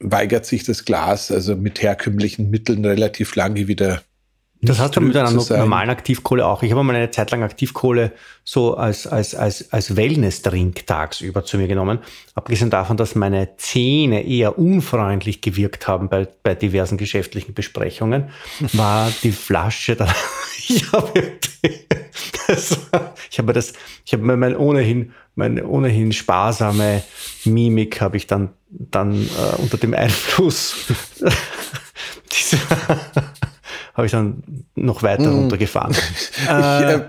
[0.00, 4.02] weigert sich das Glas also mit herkömmlichen Mitteln relativ lange wieder
[4.66, 6.62] das hast du mit einer normalen Aktivkohle auch.
[6.62, 8.12] Ich habe mal eine Zeit lang Aktivkohle
[8.44, 11.98] so als, als, als, als Wellness-Drink tagsüber zu mir genommen.
[12.34, 18.30] Abgesehen davon, dass meine Zähne eher unfreundlich gewirkt haben bei, bei diversen geschäftlichen Besprechungen,
[18.72, 20.12] war die Flasche dann,
[20.68, 21.32] ich habe,
[22.46, 22.78] das,
[23.30, 23.72] ich habe das,
[24.04, 27.02] ich habe mein ohnehin, meine ohnehin sparsame
[27.44, 30.86] Mimik habe ich dann, dann äh, unter dem Einfluss
[32.32, 32.58] dieser
[33.96, 34.42] habe ich dann
[34.74, 35.38] noch weiter mm.
[35.38, 35.96] runtergefahren.
[36.48, 37.00] Äh,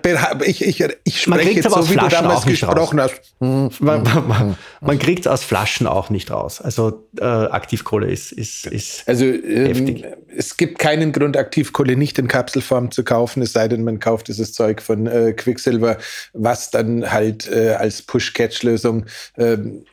[0.45, 3.12] ich, ich, ich, ich spreche jetzt so, wie Flaschen du damals gesprochen raus.
[3.12, 3.36] hast.
[3.39, 3.69] Mhm.
[3.80, 6.62] Man, man, man kriegt es aus Flaschen auch nicht raus.
[6.62, 10.04] Also äh, Aktivkohle ist, ist, ist also, ähm,
[10.36, 14.30] es gibt keinen Grund, Aktivkohle nicht in Kapselform zu kaufen, es sei denn, man kauft
[14.30, 15.97] dieses Zeug von äh, Quicksilver,
[16.34, 19.06] was dann halt äh, als Push-Catch-Lösung
[19.38, 19.84] ähm,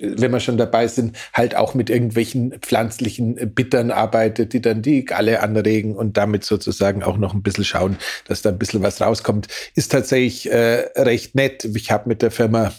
[0.00, 5.04] wenn wir schon dabei sind, halt auch mit irgendwelchen pflanzlichen Bittern arbeitet, die dann die
[5.04, 9.00] Galle anregen und damit sozusagen auch noch ein bisschen schauen, dass da ein bisschen was
[9.00, 9.48] rauskommt.
[9.74, 11.64] Ist tatsächlich äh, recht nett.
[11.64, 12.72] Ich habe mit der Firma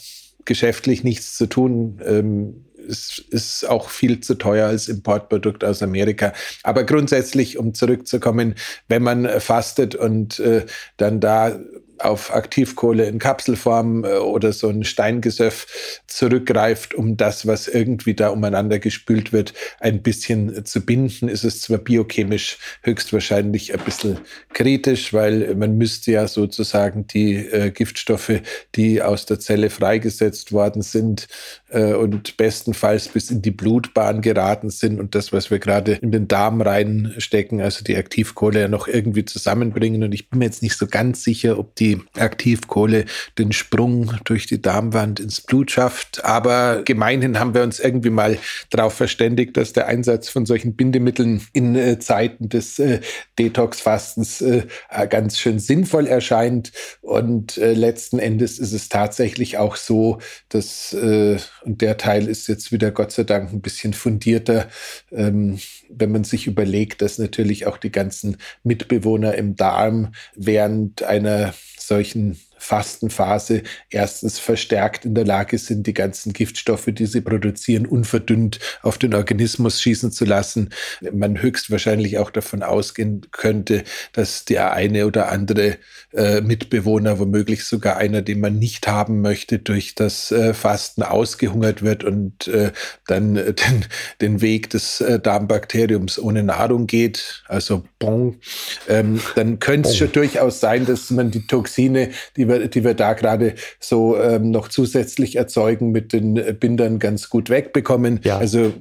[0.45, 2.01] geschäftlich nichts zu tun.
[2.05, 6.33] Ähm, es ist auch viel zu teuer als Importprodukt aus Amerika.
[6.63, 8.55] Aber grundsätzlich, um zurückzukommen,
[8.87, 10.65] wenn man fastet und äh,
[10.97, 11.59] dann da
[12.03, 15.67] auf Aktivkohle in Kapselform äh, oder so ein Steingesöff
[16.07, 21.61] zurückgreift, um das, was irgendwie da umeinander gespült wird, ein bisschen zu binden, ist es
[21.61, 24.19] zwar biochemisch höchstwahrscheinlich ein bisschen
[24.53, 28.41] kritisch, weil man müsste ja sozusagen die äh, Giftstoffe,
[28.75, 31.27] die aus der Zelle freigesetzt worden sind
[31.69, 36.11] äh, und bestenfalls bis in die Blutbahn geraten sind und das, was wir gerade in
[36.11, 40.03] den Darm reinstecken, also die Aktivkohle ja noch irgendwie zusammenbringen.
[40.03, 43.05] Und ich bin mir jetzt nicht so ganz sicher, ob die Aktivkohle
[43.37, 46.23] den Sprung durch die Darmwand ins Blut schafft.
[46.25, 48.37] Aber gemeinhin haben wir uns irgendwie mal
[48.69, 52.99] darauf verständigt, dass der Einsatz von solchen Bindemitteln in äh, Zeiten des äh,
[53.39, 54.63] Detox-Fastens äh,
[55.09, 56.71] ganz schön sinnvoll erscheint.
[57.01, 62.47] Und äh, letzten Endes ist es tatsächlich auch so, dass, äh, und der Teil ist
[62.47, 64.67] jetzt wieder Gott sei Dank ein bisschen fundierter,
[65.11, 65.59] ähm,
[65.93, 72.37] wenn man sich überlegt, dass natürlich auch die ganzen Mitbewohner im Darm während einer solchen
[72.61, 78.99] Fastenphase erstens verstärkt in der Lage sind, die ganzen Giftstoffe, die sie produzieren, unverdünnt auf
[78.99, 80.69] den Organismus schießen zu lassen.
[81.11, 85.77] Man höchstwahrscheinlich auch davon ausgehen könnte, dass der eine oder andere
[86.13, 91.81] äh, Mitbewohner, womöglich sogar einer, den man nicht haben möchte, durch das äh, Fasten ausgehungert
[91.81, 92.71] wird und äh,
[93.07, 93.85] dann äh, den,
[94.21, 97.43] den Weg des äh, Darmbakteriums ohne Nahrung geht.
[97.47, 98.39] Also bon,
[98.87, 102.93] ähm, dann könnte es schon durchaus sein, dass man die Toxine, die wir, die wir
[102.93, 108.19] da gerade so ähm, noch zusätzlich erzeugen, mit den Bindern ganz gut wegbekommen.
[108.23, 108.37] Ja.
[108.37, 108.73] Also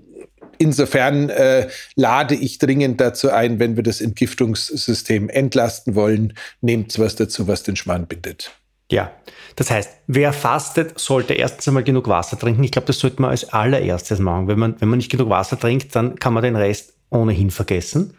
[0.62, 7.16] Insofern äh, lade ich dringend dazu ein, wenn wir das Entgiftungssystem entlasten wollen, nehmt was
[7.16, 8.52] dazu, was den Schmarrn bindet.
[8.92, 9.11] Ja,
[9.56, 12.62] das heißt, wer fastet, sollte erstens einmal genug Wasser trinken.
[12.62, 14.48] Ich glaube, das sollte man als allererstes machen.
[14.48, 18.12] Wenn man, wenn man nicht genug Wasser trinkt, dann kann man den Rest ohnehin vergessen.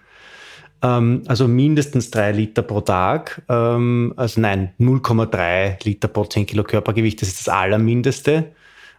[0.82, 3.44] Ähm, also mindestens drei Liter pro Tag.
[3.50, 8.52] Ähm, also nein, 0,3 Liter pro 10 Kilo Körpergewicht, das ist das Allermindeste.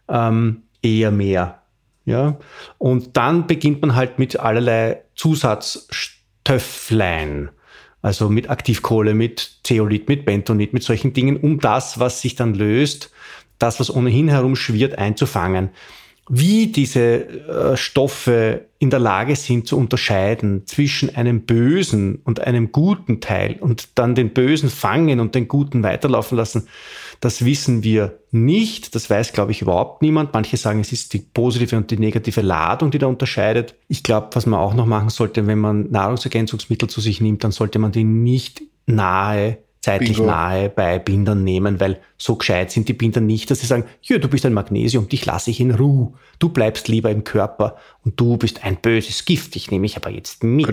[0.08, 1.62] Ähm, eher mehr.
[2.04, 2.38] Ja?
[2.78, 7.50] Und dann beginnt man halt mit allerlei Zusatzstöfflein.
[8.00, 12.54] Also mit Aktivkohle, mit Zeolit, mit Bentonit, mit solchen Dingen, um das, was sich dann
[12.54, 13.12] löst,
[13.60, 15.70] das, was ohnehin herumschwirrt, einzufangen
[16.28, 22.72] wie diese äh, Stoffe in der Lage sind zu unterscheiden zwischen einem bösen und einem
[22.72, 26.68] guten Teil und dann den bösen fangen und den guten weiterlaufen lassen,
[27.20, 28.94] das wissen wir nicht.
[28.94, 30.32] Das weiß, glaube ich, überhaupt niemand.
[30.32, 33.76] Manche sagen, es ist die positive und die negative Ladung, die da unterscheidet.
[33.86, 37.52] Ich glaube, was man auch noch machen sollte, wenn man Nahrungsergänzungsmittel zu sich nimmt, dann
[37.52, 40.30] sollte man die nicht nahe zeitlich Bingo.
[40.30, 44.16] nahe bei Bindern nehmen, weil so gescheit sind die Binder nicht, dass sie sagen, ja,
[44.18, 46.12] du bist ein Magnesium, dich lasse ich in Ruhe.
[46.38, 49.56] Du bleibst lieber im Körper und du bist ein böses Gift.
[49.56, 50.66] Ich nehme mich aber jetzt mit.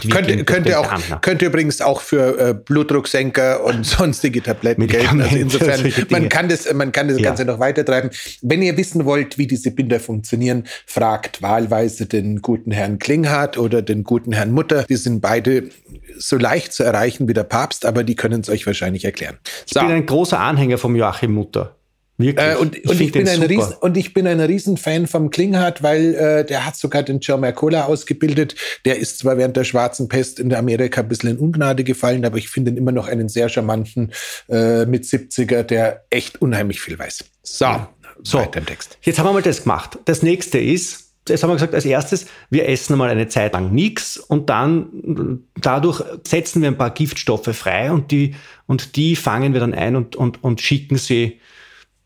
[0.00, 5.22] Gehen Könnte, könnte, auch, könnte übrigens auch für äh, Blutdrucksenker und sonstige Tabletten gelten.
[5.22, 7.24] Also insofern, man kann das, man kann das Ja.
[7.24, 8.10] Ganze noch weitertreiben.
[8.42, 13.80] Wenn ihr wissen wollt, wie diese Binder funktionieren, fragt wahlweise den guten Herrn Klinghardt oder
[13.80, 14.84] den guten Herrn Mutter.
[14.84, 15.70] Die sind beide
[16.18, 19.38] so leicht zu erreichen wie der Papst, aber die können es euch wahrscheinlich erklären.
[19.66, 21.76] Ich bin ein großer Anhänger vom Joachim Mutter.
[22.16, 22.46] Wirklich.
[22.46, 23.42] Äh, und, und, find ich bin ein.
[23.42, 27.38] Riesen, und ich bin ein Riesenfan vom Klinghardt, weil äh, der hat sogar den Joe
[27.38, 28.54] Mercola ausgebildet.
[28.84, 32.38] Der ist zwar während der schwarzen Pest in Amerika ein bisschen in Ungnade gefallen, aber
[32.38, 34.12] ich finde ihn immer noch einen sehr charmanten
[34.48, 37.24] äh, mit 70er, der echt unheimlich viel weiß.
[37.42, 37.86] So,
[38.22, 38.96] So, weiter im Text.
[39.02, 39.98] jetzt haben wir mal das gemacht.
[40.04, 43.72] Das nächste ist, jetzt haben wir gesagt, als erstes, wir essen mal eine Zeit lang
[43.72, 48.34] nichts und dann dadurch setzen wir ein paar Giftstoffe frei und die,
[48.66, 51.40] und die fangen wir dann ein und, und, und schicken sie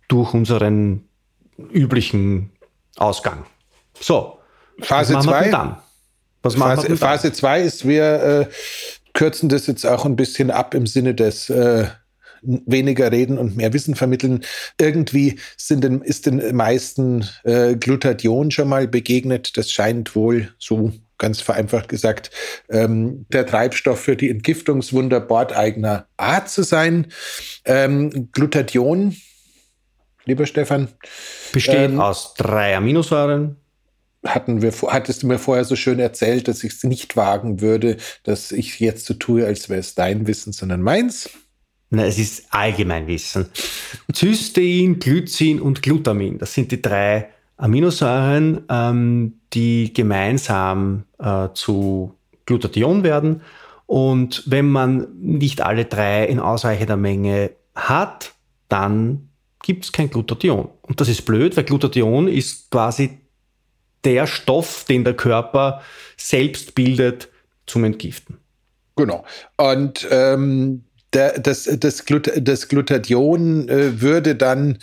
[0.08, 1.04] durch unseren
[1.72, 2.50] üblichen
[2.96, 3.44] Ausgang.
[3.98, 4.38] So.
[4.80, 5.42] Phase was machen wir zwei?
[5.42, 5.76] denn dann?
[6.42, 6.96] Was machen wir dann?
[6.96, 8.46] Phase 2 ist, wir äh,
[9.12, 11.88] kürzen das jetzt auch ein bisschen ab im Sinne des äh,
[12.42, 14.44] weniger reden und mehr Wissen vermitteln.
[14.80, 19.56] Irgendwie sind den, ist den meisten äh, Glutathion schon mal begegnet.
[19.56, 22.30] Das scheint wohl so ganz vereinfacht gesagt
[22.70, 27.08] ähm, der Treibstoff für die Entgiftungswunder bordeigener Art zu sein.
[27.64, 29.16] Ähm, Glutathion,
[30.24, 30.88] lieber Stefan,
[31.52, 33.56] Besteht ähm, aus drei Aminosäuren,
[34.24, 37.96] hatten wir, hattest du mir vorher so schön erzählt, dass ich es nicht wagen würde,
[38.22, 41.30] dass ich jetzt so tue, als wäre es dein Wissen, sondern meins.
[41.90, 43.46] Na, es ist Allgemeinwissen.
[44.14, 46.38] Cystein, Glycin und Glutamin.
[46.38, 52.14] Das sind die drei Aminosäuren, ähm, die gemeinsam äh, zu
[52.46, 53.42] Glutathion werden.
[53.86, 58.34] Und wenn man nicht alle drei in ausreichender Menge hat,
[58.68, 59.30] dann
[59.62, 60.68] gibt es kein Glutathion.
[60.82, 63.18] Und das ist blöd, weil Glutathion ist quasi
[64.04, 65.82] der Stoff, den der Körper
[66.16, 67.28] selbst bildet
[67.66, 68.38] zum Entgiften.
[68.94, 69.24] Genau.
[69.56, 74.78] Und ähm, das, das, das Glutathion äh, würde dann,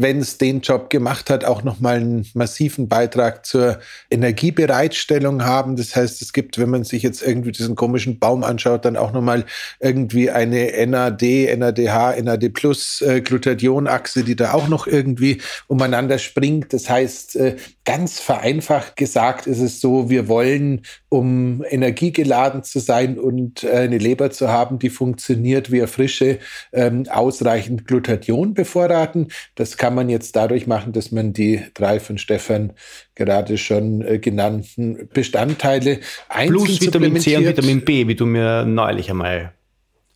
[0.00, 5.76] wenn es den Job gemacht hat, auch nochmal einen massiven Beitrag zur Energiebereitstellung haben.
[5.76, 9.12] Das heißt, es gibt, wenn man sich jetzt irgendwie diesen komischen Baum anschaut, dann auch
[9.12, 9.44] nochmal
[9.78, 16.72] irgendwie eine NAD, NADH, NAD Plus äh, Glutathion-Achse, die da auch noch irgendwie umeinander springt.
[16.72, 23.18] Das heißt, äh, ganz vereinfacht gesagt ist es so, wir wollen, um energiegeladen zu sein
[23.18, 26.38] und äh, eine Leber zu haben, die funktioniert wie eine frische,
[26.72, 29.28] ähm, ausreichend Glutathion bevorraten.
[29.56, 32.72] Das kann man jetzt dadurch machen, dass man die drei von Stefan
[33.14, 37.46] gerade schon äh, genannten Bestandteile einzeln Plus Vitamin C und.
[37.46, 39.52] Vitamin B, wie du mir neulich einmal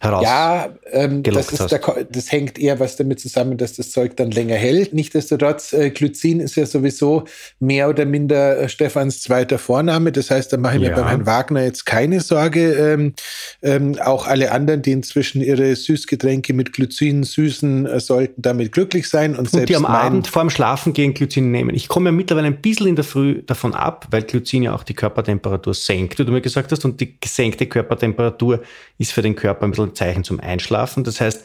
[0.04, 0.22] heraus.
[0.24, 4.30] Ja, ähm, das, ist der, das hängt eher was damit zusammen, dass das Zeug dann
[4.30, 4.92] länger hält.
[4.94, 7.24] Nichtsdestotrotz, äh, Glycin ist ja sowieso
[7.60, 10.12] mehr oder minder äh, Stefans zweiter Vorname.
[10.12, 10.96] Das heißt, da mache ich mir Ja.
[10.96, 12.72] beim Herrn Wagner jetzt keine Sorge.
[12.72, 13.14] Ähm,
[13.62, 19.08] ähm, auch alle anderen, die inzwischen ihre Süßgetränke mit Glycin süßen, äh, sollten damit glücklich
[19.08, 19.32] sein.
[19.32, 21.74] Und, und selbst die am Abend vor dem Schlafen gehen Glycin nehmen.
[21.74, 24.82] Ich komme ja mittlerweile ein bisschen in der Früh davon ab, weil Glycin ja auch
[24.82, 26.84] die Körpertemperatur senkt, wie du mir gesagt hast.
[26.84, 28.60] Und die gesenkte Körpertemperatur
[28.98, 31.04] ist für den Körper ein bisschen Zeichen zum Einschlafen.
[31.04, 31.44] Das heißt,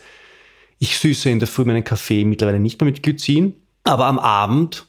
[0.80, 4.88] ich süße in der Früh meinen Kaffee mittlerweile nicht mehr mit Glycin, aber am Abend,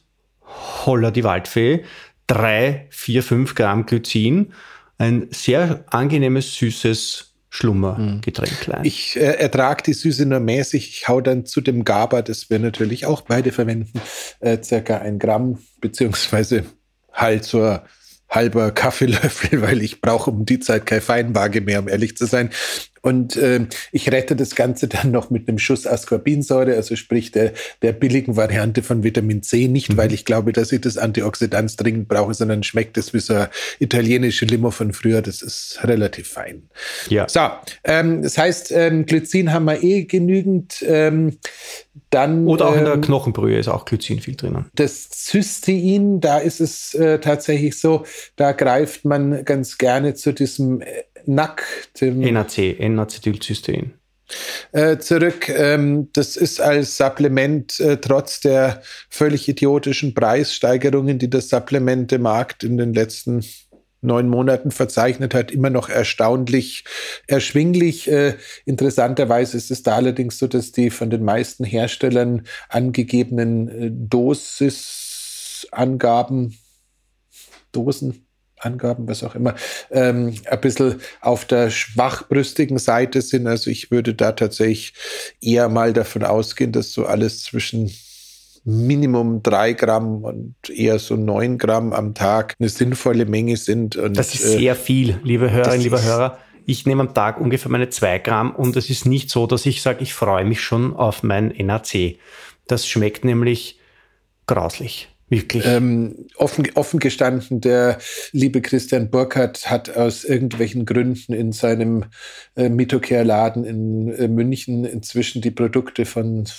[0.85, 1.83] holla die Waldfee,
[2.27, 4.53] drei, vier, fünf Gramm Glycin,
[4.97, 8.85] ein sehr angenehmes, süßes Schlummergetränklein.
[8.85, 10.89] Ich äh, ertrage die Süße nur mäßig.
[10.89, 13.99] Ich hau dann zu dem GABA, das wir natürlich auch beide verwenden,
[14.39, 16.63] äh, circa ein Gramm, beziehungsweise
[17.11, 17.77] halt so
[18.29, 22.51] halber Kaffeelöffel, weil ich brauche um die Zeit kein Feinwaage mehr, um ehrlich zu sein.
[23.01, 27.53] Und ähm, ich rette das Ganze dann noch mit einem Schuss Ascorbinsäure, also sprich der,
[27.81, 29.67] der billigen Variante von Vitamin C.
[29.67, 33.33] Nicht, weil ich glaube, dass ich das Antioxidant dringend brauche, sondern schmeckt es wie so
[33.33, 35.21] eine italienische Limo von früher.
[35.21, 36.63] Das ist relativ fein.
[37.09, 37.27] ja.
[37.27, 37.41] So,
[37.83, 40.83] ähm, das heißt, ähm, Glycin haben wir eh genügend.
[40.87, 41.37] Ähm,
[42.09, 44.65] dann Oder auch in der ähm, Knochenbrühe ist auch Glycin viel drinnen.
[44.75, 50.81] das Cystein, da ist es äh, tatsächlich so, da greift man ganz gerne zu diesem
[50.81, 51.63] äh, NAC,
[52.01, 53.93] NAC, N-Acetylcystein.
[54.71, 55.49] äh, zurück.
[55.49, 62.77] Ähm, das ist als Supplement äh, trotz der völlig idiotischen Preissteigerungen, die das Supplementemarkt in
[62.77, 63.43] den letzten
[64.01, 66.85] neun Monaten verzeichnet hat, immer noch erstaunlich
[67.27, 68.09] erschwinglich.
[68.09, 76.57] Äh, interessanterweise ist es da allerdings so, dass die von den meisten Herstellern angegebenen Dosisangaben,
[77.71, 78.25] Dosen,
[78.61, 79.55] Angaben, was auch immer,
[79.89, 83.47] ähm, ein bisschen auf der schwachbrüstigen Seite sind.
[83.47, 84.93] Also ich würde da tatsächlich
[85.41, 87.91] eher mal davon ausgehen, dass so alles zwischen
[88.63, 93.95] Minimum drei Gramm und eher so neun Gramm am Tag eine sinnvolle Menge sind.
[93.95, 96.37] Und, das ist sehr viel, liebe Hörerinnen, liebe Hörer.
[96.67, 99.81] Ich nehme am Tag ungefähr meine zwei Gramm und es ist nicht so, dass ich
[99.81, 102.17] sage, ich freue mich schon auf mein NAC.
[102.67, 103.79] Das schmeckt nämlich
[104.45, 105.09] grauslich.
[105.31, 105.65] Wirklich.
[105.65, 107.99] Ähm, offen, offen gestanden, der
[108.33, 112.03] liebe Christian Burkhardt hat aus irgendwelchen Gründen in seinem
[112.57, 116.49] äh, Mitocare-Laden in äh, München inzwischen die Produkte von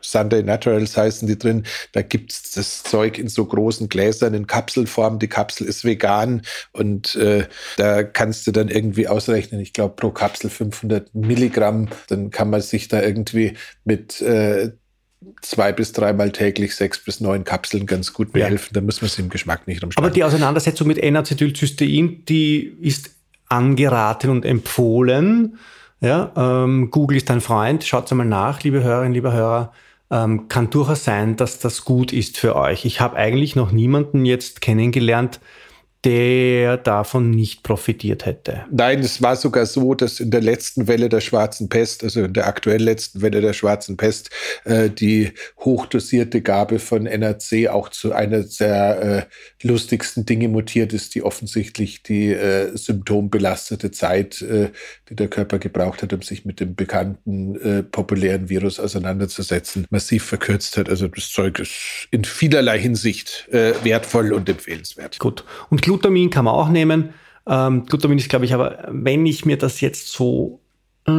[0.00, 1.64] Sunday Naturals heißen die drin.
[1.92, 5.18] Da gibt's das Zeug in so großen Gläsern in Kapselform.
[5.18, 10.10] Die Kapsel ist vegan und äh, da kannst du dann irgendwie ausrechnen, ich glaube pro
[10.10, 11.88] Kapsel 500 Milligramm.
[12.08, 14.70] Dann kann man sich da irgendwie mit äh,
[15.42, 18.70] zwei bis dreimal täglich sechs bis neun Kapseln ganz gut behelfen.
[18.74, 18.80] Ja.
[18.80, 20.04] Da muss man es im Geschmack nicht umschlagen.
[20.04, 23.10] Aber die Auseinandersetzung mit N-Acetylcystein, die ist
[23.48, 25.58] angeraten und empfohlen.
[26.00, 27.84] Ja, ähm, Google ist ein Freund.
[27.84, 29.72] Schaut einmal nach, liebe Hörerinnen, liebe Hörer.
[30.10, 32.84] Ähm, kann durchaus sein, dass das gut ist für euch.
[32.84, 35.40] Ich habe eigentlich noch niemanden jetzt kennengelernt,
[36.04, 38.64] der davon nicht profitiert hätte.
[38.70, 42.32] Nein, es war sogar so, dass in der letzten Welle der schwarzen Pest, also in
[42.32, 44.30] der aktuell letzten Welle der schwarzen Pest,
[44.64, 51.14] äh, die hochdosierte Gabe von NRC auch zu einer der äh, lustigsten Dinge mutiert ist,
[51.14, 54.70] die offensichtlich die äh, symptombelastete Zeit, äh,
[55.10, 60.24] die der Körper gebraucht hat, um sich mit dem bekannten äh, populären Virus auseinanderzusetzen, massiv
[60.24, 60.88] verkürzt hat.
[60.88, 65.18] Also das Zeug ist in vielerlei Hinsicht äh, wertvoll und empfehlenswert.
[65.18, 65.44] Gut.
[65.68, 67.14] Und Glutamin kann man auch nehmen.
[67.48, 70.60] Ähm, Glutamin ist, glaube ich, aber wenn ich mir das jetzt so,
[71.04, 71.10] äh,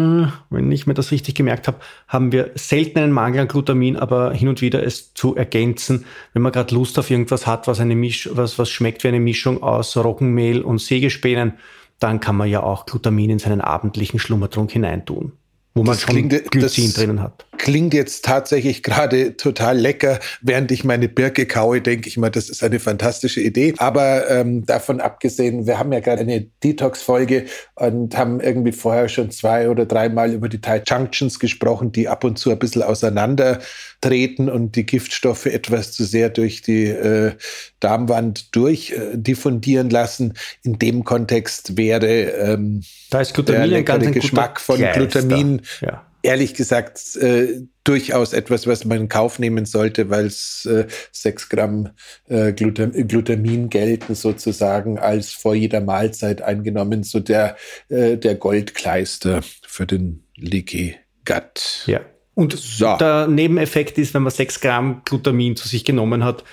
[0.49, 4.31] wenn ich mir das richtig gemerkt habe, haben wir selten einen Mangel an Glutamin, aber
[4.31, 7.97] hin und wieder es zu ergänzen, wenn man gerade Lust auf irgendwas hat, was eine
[7.97, 11.55] Misch, was, was schmeckt wie eine Mischung aus Roggenmehl und Sägespänen,
[11.99, 15.33] dann kann man ja auch Glutamin in seinen abendlichen Schlummertrunk hineintun
[15.73, 17.45] wo man das schon klingt, Glycin drinnen hat.
[17.61, 20.19] Klingt jetzt tatsächlich gerade total lecker.
[20.41, 23.75] Während ich meine Birke kaue, denke ich mal, das ist eine fantastische Idee.
[23.77, 27.45] Aber ähm, davon abgesehen, wir haben ja gerade eine Detox-Folge
[27.75, 32.23] und haben irgendwie vorher schon zwei oder dreimal über die Tight Junctions gesprochen, die ab
[32.23, 33.59] und zu ein bisschen auseinander
[34.01, 37.33] treten und die Giftstoffe etwas zu sehr durch die äh,
[37.79, 40.33] Darmwand durchdiffundieren äh, lassen.
[40.63, 42.81] In dem Kontext wäre ähm,
[43.11, 46.07] da ist Glutamin der leckere Geschmack von Glutamin ja.
[46.23, 51.49] Ehrlich gesagt äh, durchaus etwas, was man in Kauf nehmen sollte, weil es äh, 6
[51.49, 51.89] Gramm
[52.27, 57.55] äh, Glutam Glutamin gelten sozusagen als vor jeder Mahlzeit eingenommen, so der,
[57.89, 60.95] äh, der Goldkleister für den Leaky
[61.25, 61.83] Gut.
[61.85, 62.01] Ja.
[62.33, 62.95] Und so.
[62.97, 66.43] der Nebeneffekt ist, wenn man 6 Gramm Glutamin zu sich genommen hat,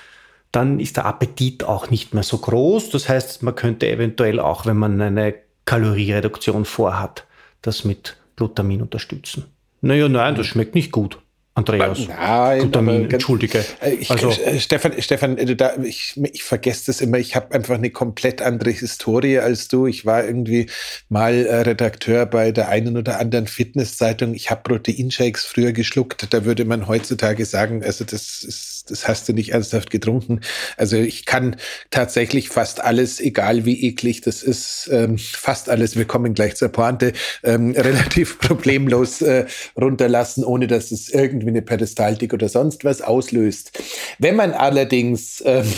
[0.53, 2.91] dann ist der Appetit auch nicht mehr so groß.
[2.91, 5.35] Das heißt, man könnte eventuell auch, wenn man eine
[5.66, 7.27] Kaloriereduktion vorhat,
[7.62, 9.47] das mit Glutamin unterstützen.
[9.81, 11.18] Naja, nein, das schmeckt nicht gut.
[11.59, 12.07] Andreas.
[12.07, 13.64] Nein, Glutamin, entschuldige.
[13.81, 17.18] Äh, ich, also, äh, Stefan, Stefan äh, da, ich, ich vergesse das immer.
[17.18, 19.87] Ich habe einfach eine komplett andere Historie als du.
[19.87, 20.66] Ich war irgendwie
[21.09, 24.35] mal Redakteur bei der einen oder anderen Fitnesszeitung.
[24.35, 26.33] Ich habe Proteinshakes früher geschluckt.
[26.33, 30.41] Da würde man heutzutage sagen, also das ist das hast du nicht ernsthaft getrunken.
[30.76, 31.57] Also ich kann
[31.91, 36.68] tatsächlich fast alles, egal wie eklig das ist, ähm, fast alles, wir kommen gleich zur
[36.68, 37.12] Pointe,
[37.43, 39.47] ähm, relativ problemlos äh,
[39.80, 43.78] runterlassen, ohne dass es irgendwie eine Peristaltik oder sonst was auslöst.
[44.18, 45.72] Wenn man allerdings ähm,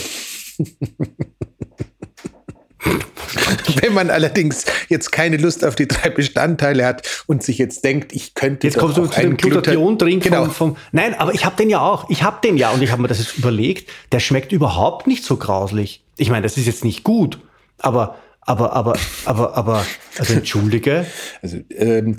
[3.81, 8.13] Wenn man allerdings jetzt keine Lust auf die drei Bestandteile hat und sich jetzt denkt,
[8.13, 10.45] ich könnte jetzt kommst du zu dem Glutathion-Drink genau.
[10.45, 12.09] vom, vom, Nein, aber ich habe den ja auch.
[12.09, 13.89] Ich habe den ja und ich habe mir das jetzt überlegt.
[14.11, 16.03] Der schmeckt überhaupt nicht so grauslich.
[16.17, 17.39] Ich meine, das ist jetzt nicht gut,
[17.77, 19.85] aber aber aber aber aber
[20.17, 21.05] also entschuldige.
[21.41, 22.17] Also ähm,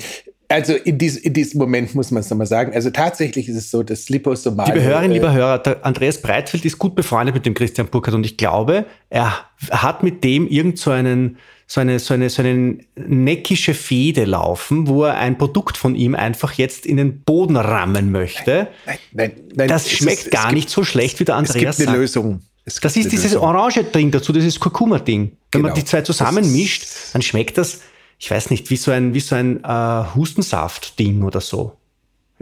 [0.52, 2.72] also in, dies, in diesem Moment muss man es nochmal sagen.
[2.74, 4.72] Also tatsächlich ist es so, dass Liposomale...
[4.72, 8.24] Liebe Hörerinnen, äh, lieber Hörer, Andreas Breitfeld ist gut befreundet mit dem Christian Burkhardt und
[8.24, 12.76] ich glaube, er hat mit dem irgend so einen so eine, so eine, so eine
[12.96, 18.12] neckische Fehde laufen, wo er ein Produkt von ihm einfach jetzt in den Boden rammen
[18.12, 18.68] möchte.
[18.84, 21.76] Nein, nein, nein, das schmeckt ist, gar gibt, nicht so schlecht, wie der Andreas Es
[21.78, 22.42] gibt eine Lösung.
[22.66, 23.42] das ist dieses Lösung.
[23.42, 25.20] orange Ding dazu, dieses Kurkuma-Ding.
[25.20, 25.68] Wenn genau.
[25.68, 27.80] man die zwei zusammenmischt, dann schmeckt das
[28.22, 31.76] ich weiß nicht, wie so ein, wie so ein äh, Hustensaft-Ding oder so.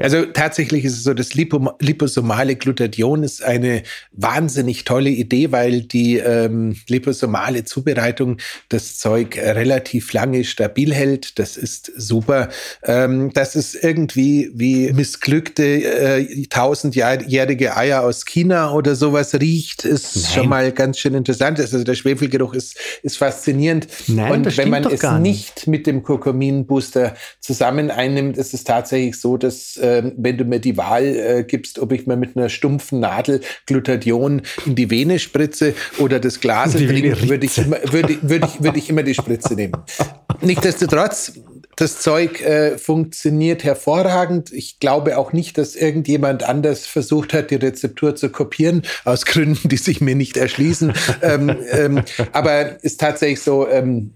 [0.00, 3.82] Also tatsächlich ist es so, das Lipo liposomale Glutathion ist eine
[4.12, 8.38] wahnsinnig tolle Idee, weil die ähm, liposomale Zubereitung
[8.68, 11.38] das Zeug relativ lange stabil hält.
[11.38, 12.48] Das ist super.
[12.84, 20.16] Ähm, das ist irgendwie wie missglückte äh, tausendjährige Eier aus China oder sowas riecht, ist
[20.16, 20.24] Nein.
[20.34, 21.60] schon mal ganz schön interessant.
[21.60, 23.88] Also der Schwefelgeruch ist, ist faszinierend.
[24.06, 29.36] Nein, Und wenn man es nicht mit dem Kurkumin-Booster zusammen einnimmt, ist es tatsächlich so,
[29.36, 33.00] dass äh, wenn du mir die Wahl äh, gibst, ob ich mir mit einer stumpfen
[33.00, 38.46] Nadel Glutathion in die Vene spritze oder das Glas trinke, würde ich, immer, würde, würde,
[38.46, 39.74] ich, würde ich immer die Spritze nehmen.
[40.40, 41.32] Nichtsdestotrotz,
[41.76, 44.52] das Zeug äh, funktioniert hervorragend.
[44.52, 49.68] Ich glaube auch nicht, dass irgendjemand anders versucht hat, die Rezeptur zu kopieren, aus Gründen,
[49.68, 50.92] die sich mir nicht erschließen.
[51.22, 54.12] ähm, ähm, aber ist tatsächlich so, ähm,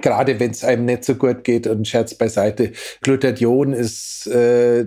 [0.00, 2.72] gerade wenn es einem nicht so gut geht und Scherz beiseite,
[3.02, 4.86] Glutathion ist äh,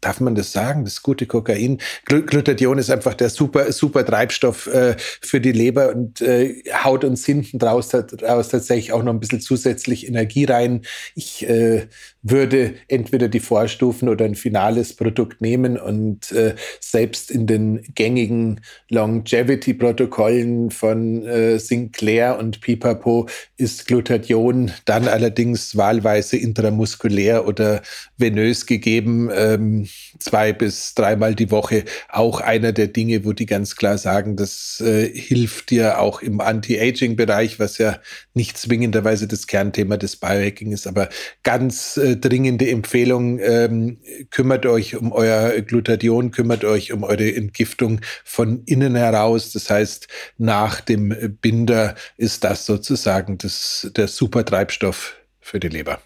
[0.00, 1.78] darf man das sagen, das gute Kokain.
[2.04, 7.24] Glutathion ist einfach der super, super Treibstoff äh, für die Leber und äh, haut uns
[7.24, 10.82] hinten draus, draus tatsächlich auch noch ein bisschen zusätzlich Energie rein.
[11.14, 11.86] Ich äh,
[12.22, 18.60] würde entweder die Vorstufen oder ein finales Produkt nehmen und äh, selbst in den gängigen
[18.90, 27.82] Longevity-Protokollen von äh, Sinclair und Pipapo ist Glutathion dann allerdings wahlweise intramuskulär oder
[28.18, 29.30] venös gegeben.
[29.40, 29.88] Ähm,
[30.18, 34.80] zwei bis dreimal die Woche auch einer der Dinge, wo die ganz klar sagen, das
[34.80, 37.98] äh, hilft dir auch im Anti-Aging-Bereich, was ja
[38.34, 41.08] nicht zwingenderweise das Kernthema des Biohacking ist, aber
[41.42, 43.98] ganz äh, dringende Empfehlung, ähm,
[44.30, 49.52] kümmert euch um euer Glutathion, kümmert euch um eure Entgiftung von innen heraus.
[49.52, 56.00] Das heißt, nach dem Binder ist das sozusagen das, der Supertreibstoff für die Leber.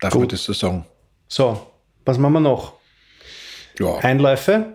[0.00, 0.20] Darf Gut.
[0.20, 0.86] man das so sagen?
[1.28, 1.69] So,
[2.04, 2.80] was machen wir noch?
[3.80, 3.98] ja.
[3.98, 4.74] Einläufe.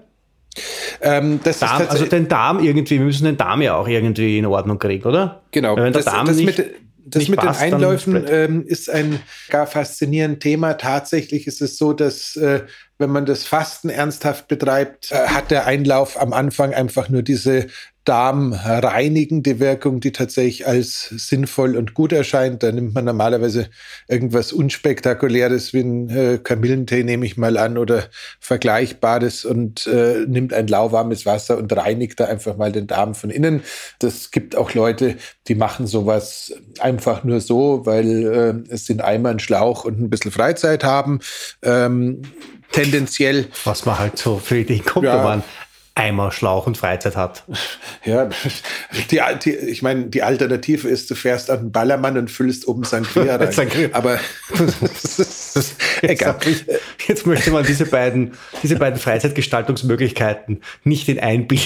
[1.01, 4.79] Ähm, Darm, also den Darm irgendwie, wir müssen den Darm ja auch irgendwie in Ordnung
[4.79, 5.43] kriegen, oder?
[5.51, 5.75] Genau.
[5.75, 6.71] Wenn das, der Darm das nicht, mit,
[7.05, 9.19] das mit passt, den Einläufen ähm, ist ein
[9.49, 10.75] gar faszinierendes Thema.
[10.75, 12.61] Tatsächlich ist es so, dass äh,
[12.97, 17.67] wenn man das Fasten ernsthaft betreibt, äh, hat der Einlauf am Anfang einfach nur diese
[18.05, 22.61] darmreinigende Wirkung, die tatsächlich als sinnvoll und gut erscheint.
[22.61, 23.67] Da nimmt man normalerweise
[24.07, 28.03] irgendwas Unspektakuläres wie ein äh, Kamillentee, nehme ich mal an, oder
[28.39, 33.31] Vergleichbares und äh, nimmt ein lauwarmes Wasser und reinigt da einfach mal den Darm von
[33.31, 33.63] innen.
[33.97, 35.15] Das gibt auch Leute,
[35.47, 40.11] die machen sowas einfach nur so, weil äh, es sind Eimer, ein Schlauch und ein
[40.11, 41.21] bisschen Freizeit haben.
[41.63, 42.21] Ähm,
[42.75, 43.47] tendenziell.
[43.63, 45.43] Was man halt so für Ideen kommt, ja, man
[45.97, 47.45] Eimer, Schlauch und Freizeit hat.
[48.03, 48.29] Ja,
[49.09, 52.83] die, die, ich meine, die Alternative ist, du fährst an den Ballermann und füllst oben
[52.83, 53.51] Sangria rein.
[53.53, 53.89] Sangria.
[53.93, 54.19] Aber
[54.59, 56.35] jetzt, egal.
[56.45, 56.65] Ich,
[57.07, 61.63] jetzt möchte man diese beiden, diese beiden Freizeitgestaltungsmöglichkeiten nicht in ein Bild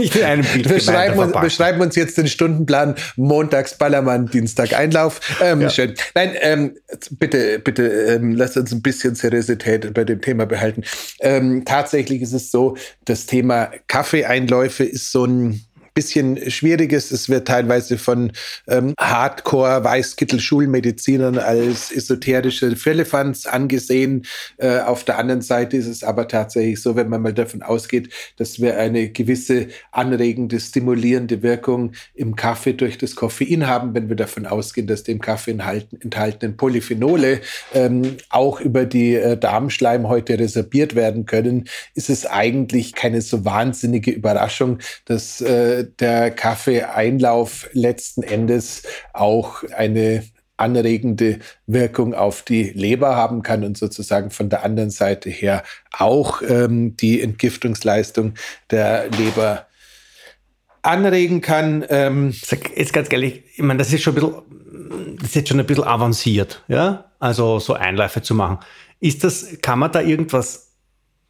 [0.00, 0.68] nicht in einem Bild.
[0.68, 5.20] Wir schreiben, uns, wir schreiben uns jetzt den Stundenplan Montags Ballermann, Dienstag Einlauf.
[5.40, 5.70] Ähm, ja.
[5.70, 5.94] Schön.
[6.14, 6.76] Nein, ähm,
[7.12, 10.82] bitte, bitte ähm, lasst uns ein bisschen Seriosität bei dem Thema behalten.
[11.20, 15.60] Ähm, tatsächlich ist es so, das Thema Kaffeeeinläufe ist so ein
[15.94, 17.10] bisschen Schwieriges.
[17.10, 18.32] Es wird teilweise von
[18.68, 24.26] ähm, Hardcore-Weißkittel-Schulmedizinern als esoterische Firlefanz angesehen.
[24.56, 28.10] Äh, auf der anderen Seite ist es aber tatsächlich so, wenn man mal davon ausgeht,
[28.36, 34.16] dass wir eine gewisse anregende, stimulierende Wirkung im Kaffee durch das Koffein haben, wenn wir
[34.16, 37.40] davon ausgehen, dass dem Kaffee enthalten, enthaltenen Polyphenole
[37.74, 44.10] ähm, auch über die äh, Darmschleimhäute resorbiert werden können, ist es eigentlich keine so wahnsinnige
[44.10, 50.24] Überraschung, dass äh, der Kaffeeeinlauf letzten Endes auch eine
[50.60, 56.42] anregende Wirkung auf die Leber haben kann und sozusagen von der anderen Seite her auch
[56.42, 58.34] ähm, die Entgiftungsleistung
[58.70, 59.66] der Leber
[60.82, 61.84] anregen kann.
[61.88, 62.34] Ähm
[62.76, 65.66] jetzt ganz ehrlich, ich meine, das ist schon ein bisschen, das ist jetzt schon ein
[65.66, 67.10] bisschen avanciert, ja?
[67.18, 68.58] Also so Einläufe zu machen.
[69.00, 70.74] Ist das, kann man da irgendwas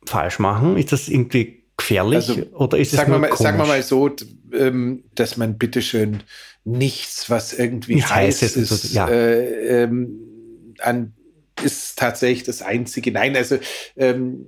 [0.06, 0.76] falsch machen?
[0.76, 1.59] Ist das irgendwie
[1.90, 4.10] gefährlich also, oder ist es nur mal, Sagen wir mal so,
[4.52, 6.22] ähm, dass man bitteschön
[6.64, 9.08] nichts, was irgendwie Nichts heiß ist, ist ja.
[9.08, 11.14] äh, ähm, an
[11.62, 13.12] ist tatsächlich das Einzige.
[13.12, 13.58] Nein, also
[13.96, 14.46] ähm,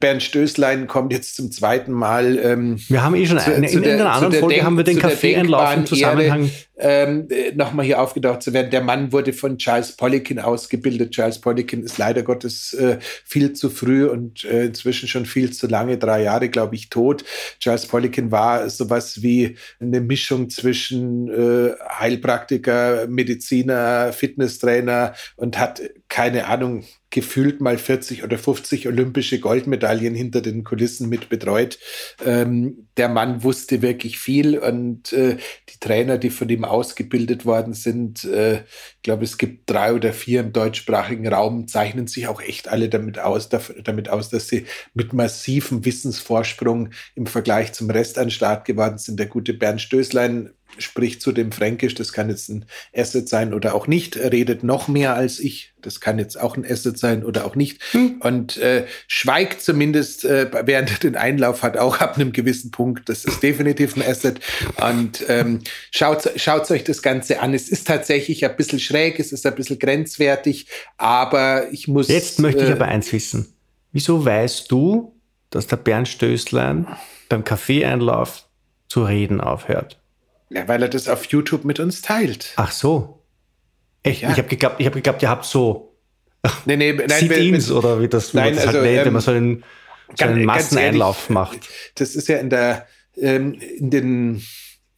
[0.00, 2.38] Bernd Stößlein kommt jetzt zum zweiten Mal.
[2.38, 4.98] Ähm, wir haben eh schon zu, eine, in, in einer anderen Folge haben wir den
[4.98, 6.50] Kaffee-Einlauf im Zusammenhang.
[6.78, 8.70] Ähm, nochmal hier aufgedacht zu werden.
[8.70, 11.12] Der Mann wurde von Charles Poliquin ausgebildet.
[11.12, 15.68] Charles Poliquin ist leider Gottes äh, viel zu früh und äh, inzwischen schon viel zu
[15.68, 17.24] lange, drei Jahre, glaube ich, tot.
[17.60, 26.46] Charles Poliquin war sowas wie eine Mischung zwischen äh, Heilpraktiker, Mediziner, Fitnesstrainer und hat, keine
[26.46, 31.78] Ahnung, gefühlt mal 40 oder 50 olympische Goldmedaillen hinter den Kulissen mit betreut.
[32.24, 35.36] Ähm, der Mann wusste wirklich viel und äh,
[35.68, 40.12] die Trainer, die von ihm ausgebildet worden sind, äh, ich glaube, es gibt drei oder
[40.12, 44.66] vier im deutschsprachigen Raum, zeichnen sich auch echt alle damit aus, damit aus, dass sie
[44.94, 49.18] mit massivem Wissensvorsprung im Vergleich zum Rest an Start geworden sind.
[49.20, 53.74] Der gute Bernd Stößlein spricht zu dem Fränkisch, das kann jetzt ein Asset sein oder
[53.74, 57.46] auch nicht, redet noch mehr als ich, das kann jetzt auch ein Asset sein oder
[57.46, 57.82] auch nicht.
[57.92, 58.20] Hm.
[58.20, 63.08] und äh, schweigt zumindest äh, während er den Einlauf hat, auch ab einem gewissen Punkt,
[63.08, 64.40] das ist definitiv ein Asset.
[64.80, 65.60] Und ähm,
[65.90, 69.54] schaut, schaut euch das Ganze an, es ist tatsächlich ein bisschen schräg, es ist ein
[69.54, 72.08] bisschen grenzwertig, aber ich muss...
[72.08, 73.54] Jetzt möchte ich äh, aber eins wissen,
[73.92, 75.14] wieso weißt du,
[75.50, 76.86] dass der Bernd Stößlein
[77.28, 78.48] beim Kaffeeeinlauf
[78.88, 80.00] zu reden aufhört?
[80.50, 82.52] Ja, weil er das auf YouTube mit uns teilt.
[82.56, 83.22] Ach so.
[84.02, 84.22] Echt?
[84.22, 84.30] Ja.
[84.30, 85.96] Ich habe geglaubt, ich hab geglaubt, ihr habt so
[86.64, 89.12] nee, nee, nein, Sit-ins oder wie das wie nein, das halt also, nennt, ähm, wenn
[89.12, 89.64] man so einen,
[90.14, 91.68] so einen Masseneinlauf macht.
[91.96, 92.86] Das ist ja in der
[93.16, 94.42] ähm, in den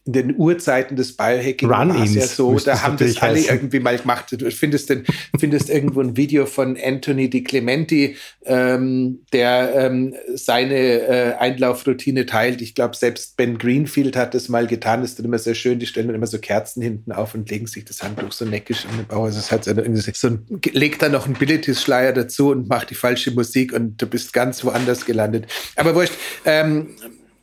[0.09, 3.53] in den Urzeiten des Biohacking war es ja so, da haben das alle heißen.
[3.53, 4.25] irgendwie mal gemacht.
[4.31, 5.03] Du findest, den,
[5.37, 12.59] findest irgendwo ein Video von Anthony Di Clementi, ähm, der ähm, seine äh, Einlaufroutine teilt.
[12.61, 15.01] Ich glaube, selbst Ben Greenfield hat das mal getan.
[15.01, 15.77] Das ist dann immer sehr schön.
[15.77, 18.85] Die stellen dann immer so Kerzen hinten auf und legen sich das Handtuch so neckisch
[18.89, 19.25] in den Bauch.
[19.25, 23.29] Also es hat so, ein, legt dann noch einen Abilities-Schleier dazu und macht die falsche
[23.29, 25.45] Musik und du bist ganz woanders gelandet.
[25.75, 26.13] Aber wurscht,
[26.45, 26.95] ähm,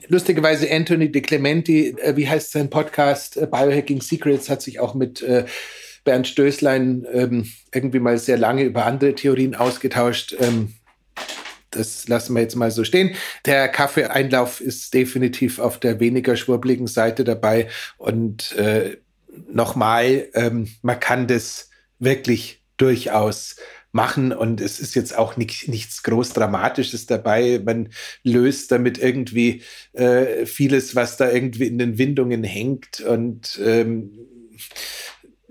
[0.09, 4.95] lustigerweise Anthony De Clementi, äh, wie heißt sein Podcast, äh, Biohacking Secrets, hat sich auch
[4.95, 5.45] mit äh,
[6.05, 10.37] Bernd Stößlein ähm, irgendwie mal sehr lange über andere Theorien ausgetauscht.
[10.41, 10.75] Ähm,
[11.71, 13.15] das lassen wir jetzt mal so stehen.
[13.45, 17.69] Der Kaffeeeinlauf ist definitiv auf der weniger schwurbligen Seite dabei.
[17.99, 18.97] Und äh,
[19.51, 23.57] nochmal, ähm, man kann das wirklich durchaus
[23.97, 27.61] machen und es ist jetzt auch nicht, nichts groß Dramatisches dabei.
[27.65, 27.89] Man
[28.23, 29.63] löst damit irgendwie
[29.95, 34.13] äh, vieles, was da irgendwie in den Windungen hängt und ähm,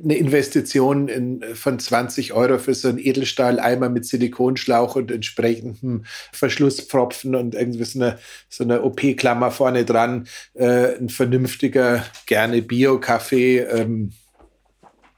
[0.04, 7.36] eine Investition in, von 20 Euro für so einen Edelstahleimer mit Silikonschlauch und entsprechendem Verschlusspfropfen
[7.36, 8.20] und irgendwie so eine,
[8.50, 13.60] so eine OP-Klammer vorne dran, äh, ein vernünftiger, gerne Bio-Kaffee.
[13.60, 14.12] Ähm,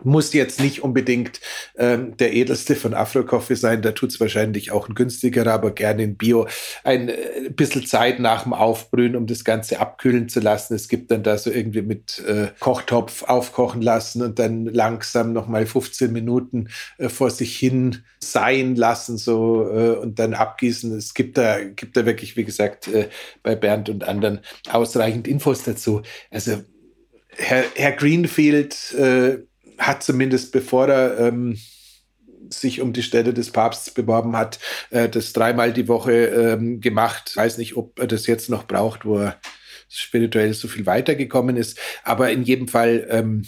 [0.03, 1.41] muss jetzt nicht unbedingt
[1.77, 6.03] ähm, der edelste von Afro-Coffee sein, da tut es wahrscheinlich auch ein günstigerer, aber gerne
[6.03, 6.47] in Bio.
[6.83, 10.75] Ein äh, bisschen Zeit nach dem Aufbrühen, um das Ganze abkühlen zu lassen.
[10.75, 15.65] Es gibt dann da so irgendwie mit äh, Kochtopf aufkochen lassen und dann langsam nochmal
[15.65, 20.95] 15 Minuten äh, vor sich hin sein lassen so äh, und dann abgießen.
[20.95, 23.09] Es gibt da, gibt da wirklich, wie gesagt, äh,
[23.41, 26.01] bei Bernd und anderen ausreichend Infos dazu.
[26.29, 26.63] Also
[27.29, 29.39] Herr, Herr Greenfield äh,
[29.77, 31.57] hat zumindest bevor er ähm,
[32.49, 34.59] sich um die Stelle des Papstes beworben hat,
[34.89, 37.29] äh, das dreimal die Woche ähm, gemacht.
[37.31, 39.39] Ich weiß nicht, ob er das jetzt noch braucht, wo er
[39.89, 41.79] spirituell so viel weitergekommen ist.
[42.03, 43.45] Aber in jedem Fall, ähm,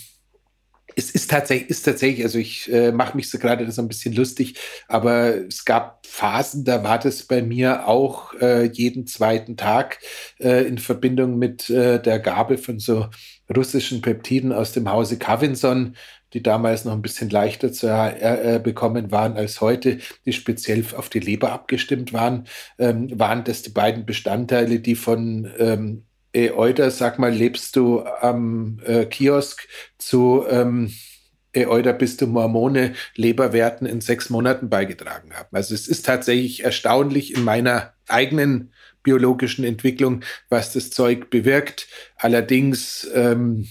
[0.96, 4.14] es ist tatsächlich, ist tatsächlich, also ich äh, mache mich so gerade so ein bisschen
[4.14, 4.56] lustig,
[4.88, 10.00] aber es gab Phasen, da war das bei mir auch äh, jeden zweiten Tag
[10.40, 13.08] äh, in Verbindung mit äh, der Gabe von so
[13.56, 15.96] russischen Peptiden aus dem Hause Cavinson,
[16.34, 21.10] die damals noch ein bisschen leichter zu äh, bekommen waren als heute, die speziell auf
[21.10, 22.46] die Leber abgestimmt waren,
[22.78, 26.06] ähm, waren das die beiden Bestandteile, die von ähm,
[26.36, 29.68] Euder, sag mal, lebst du am äh, Kiosk
[29.98, 30.94] zu ähm,
[31.56, 35.50] Euder bist du Mormone Leberwerten in sechs Monaten beigetragen haben.
[35.52, 38.72] Also es ist tatsächlich erstaunlich in meiner eigenen
[39.02, 41.88] biologischen Entwicklung, was das Zeug bewirkt.
[42.18, 43.68] Allerdings ähm,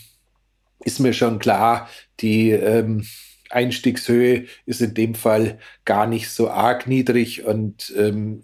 [0.85, 1.89] ist mir schon klar,
[2.21, 3.07] die ähm,
[3.51, 8.43] Einstiegshöhe ist in dem Fall gar nicht so arg niedrig und ähm,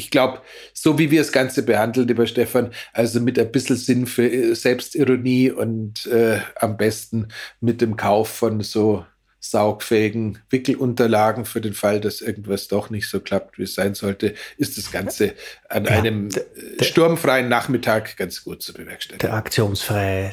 [0.00, 0.40] ich glaube,
[0.72, 4.54] so wie wir das Ganze behandelt, lieber Stefan, also mit ein bisschen Sinn für äh,
[4.54, 7.28] Selbstironie und äh, am besten
[7.60, 9.04] mit dem Kauf von so
[9.40, 14.34] saugfähigen Wickelunterlagen für den Fall, dass irgendwas doch nicht so klappt, wie es sein sollte,
[14.58, 15.34] ist das Ganze
[15.68, 16.44] an ja, einem der,
[16.78, 19.26] der, sturmfreien Nachmittag ganz gut zu bewerkstelligen.
[19.26, 20.32] Der aktionsfreie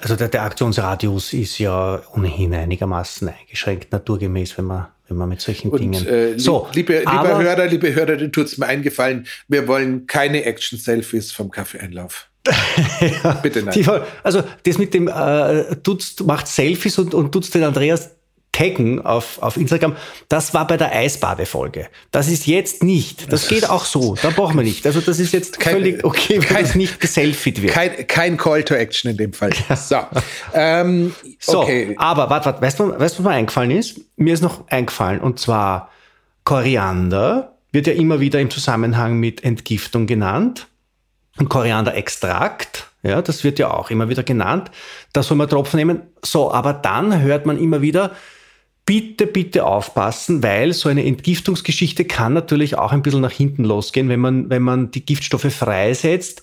[0.00, 5.40] also der, der Aktionsradius ist ja ohnehin einigermaßen eingeschränkt, naturgemäß, wenn man wenn man mit
[5.40, 6.06] solchen und, Dingen.
[6.06, 10.44] Äh, so, liebe, liebe aber, Hörer, liebe Hörerin, tut es mir eingefallen, wir wollen keine
[10.44, 12.28] Action-Selfies vom Kaffeeeinlauf.
[13.00, 13.74] ja, Bitte nein.
[13.74, 13.86] Die,
[14.22, 18.10] also das mit dem äh, tut's, macht Selfies und, und tut's den Andreas
[18.58, 19.96] taggen auf, auf Instagram.
[20.28, 21.88] Das war bei der Eisbadefolge.
[22.10, 23.32] Das ist jetzt nicht.
[23.32, 24.16] Das geht auch so.
[24.20, 24.84] Da brauchen wir nicht.
[24.86, 27.72] Also das ist jetzt kein, völlig okay, wenn das nicht geselfied wird.
[27.72, 29.50] Kein, kein Call to Action in dem Fall.
[29.76, 29.96] So,
[30.54, 31.94] ähm, so okay.
[31.98, 34.00] aber warte, warte, weißt du, weißt was mir eingefallen ist?
[34.16, 35.90] Mir ist noch eingefallen und zwar
[36.44, 40.66] Koriander wird ja immer wieder im Zusammenhang mit Entgiftung genannt.
[41.38, 44.70] Und Korianderextrakt, ja, das wird ja auch immer wieder genannt.
[45.12, 46.02] Da soll man Tropfen nehmen.
[46.24, 48.12] So, aber dann hört man immer wieder,
[48.88, 54.08] bitte, bitte aufpassen, weil so eine Entgiftungsgeschichte kann natürlich auch ein bisschen nach hinten losgehen,
[54.08, 56.40] wenn man, wenn man die Giftstoffe freisetzt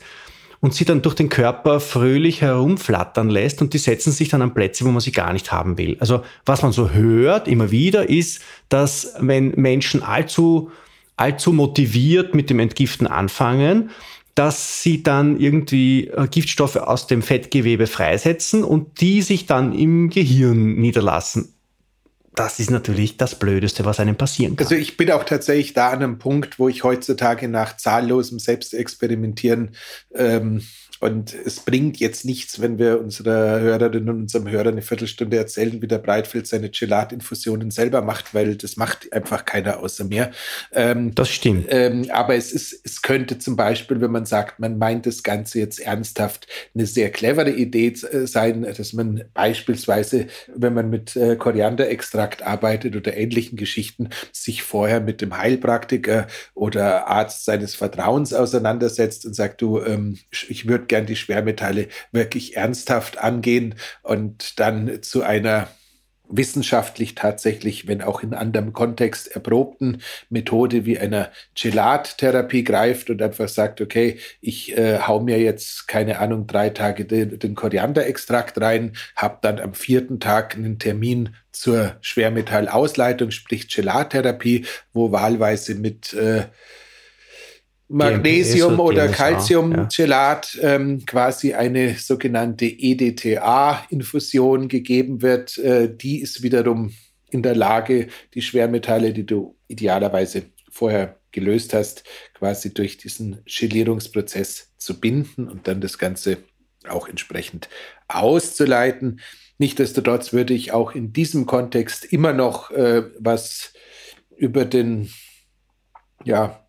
[0.60, 4.54] und sie dann durch den Körper fröhlich herumflattern lässt und die setzen sich dann an
[4.54, 5.98] Plätze, wo man sie gar nicht haben will.
[6.00, 10.70] Also was man so hört immer wieder ist, dass wenn Menschen allzu,
[11.16, 13.90] allzu motiviert mit dem Entgiften anfangen,
[14.36, 20.12] dass sie dann irgendwie äh, Giftstoffe aus dem Fettgewebe freisetzen und die sich dann im
[20.12, 21.55] Gehirn niederlassen.
[22.36, 24.66] Das ist natürlich das Blödeste, was einem passieren kann.
[24.66, 29.76] Also ich bin auch tatsächlich da an einem Punkt, wo ich heutzutage nach zahllosem Selbstexperimentieren
[30.14, 30.62] ähm,
[31.06, 35.80] und es bringt jetzt nichts, wenn wir unserer Hörerin und unserem Hörer eine Viertelstunde erzählen,
[35.80, 40.32] wie der Breitfeld seine Gelatinfusionen selber macht, weil das macht einfach keiner außer mir.
[40.72, 41.68] Ähm, das stimmt.
[41.70, 45.60] Ähm, aber es ist, es könnte zum Beispiel, wenn man sagt, man meint das Ganze
[45.60, 50.26] jetzt ernsthaft, eine sehr clevere Idee äh, sein, dass man beispielsweise,
[50.56, 56.26] wenn man mit äh, Korianderextrakt arbeitet oder ähnlichen Geschichten, sich vorher mit dem Heilpraktiker
[56.56, 60.18] oder Arzt seines Vertrauens auseinandersetzt und sagt, du, ähm,
[60.50, 65.68] ich würde gern die Schwermetalle wirklich ernsthaft angehen und dann zu einer
[66.30, 73.50] wissenschaftlich tatsächlich, wenn auch in anderem Kontext erprobten Methode wie einer Gelattherapie greift und einfach
[73.50, 78.94] sagt, okay, ich äh, hau mir jetzt, keine Ahnung, drei Tage den, den Korianderextrakt rein,
[79.18, 86.46] habe dann am vierten Tag einen Termin zur Schwermetallausleitung, sprich Gelattherapie, wo wahlweise mit äh,
[87.88, 90.76] Magnesium oder Calciumgelat ja.
[90.76, 95.58] ähm, quasi eine sogenannte EDTA-Infusion gegeben wird.
[95.60, 96.94] Äh, die ist wiederum
[97.30, 104.72] in der Lage, die Schwermetalle, die du idealerweise vorher gelöst hast, quasi durch diesen Gelierungsprozess
[104.78, 106.38] zu binden und dann das Ganze
[106.88, 107.70] auch entsprechend
[108.08, 109.20] auszuleiten.
[109.58, 113.74] Nichtsdestotrotz würde ich auch in diesem Kontext immer noch äh, was
[114.36, 115.10] über den
[116.24, 116.65] ja,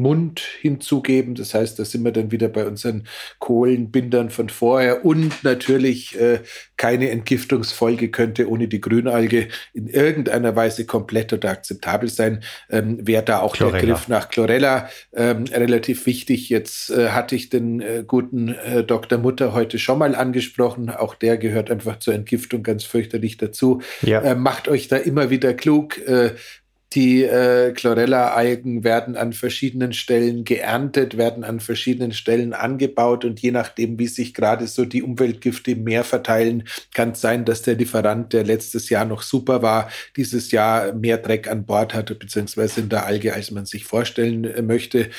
[0.00, 1.34] Mund hinzugeben.
[1.34, 3.04] Das heißt, da sind wir dann wieder bei unseren
[3.38, 5.04] Kohlenbindern von vorher.
[5.04, 6.40] Und natürlich äh,
[6.76, 12.42] keine Entgiftungsfolge könnte ohne die Grünalge in irgendeiner Weise komplett oder akzeptabel sein.
[12.70, 13.80] Ähm, Wäre da auch Chlorella.
[13.80, 16.48] der Griff nach Chlorella ähm, relativ wichtig.
[16.48, 19.18] Jetzt äh, hatte ich den äh, guten äh, Dr.
[19.18, 20.90] Mutter heute schon mal angesprochen.
[20.90, 23.82] Auch der gehört einfach zur Entgiftung ganz fürchterlich dazu.
[24.02, 24.20] Ja.
[24.22, 26.00] Äh, macht euch da immer wieder klug.
[26.92, 33.52] Die äh, Chlorella-Algen werden an verschiedenen Stellen geerntet, werden an verschiedenen Stellen angebaut und je
[33.52, 37.76] nachdem, wie sich gerade so die Umweltgifte im Meer verteilen, kann es sein, dass der
[37.76, 42.80] Lieferant, der letztes Jahr noch super war, dieses Jahr mehr Dreck an Bord hatte, beziehungsweise
[42.80, 45.10] in der Alge, als man sich vorstellen äh, möchte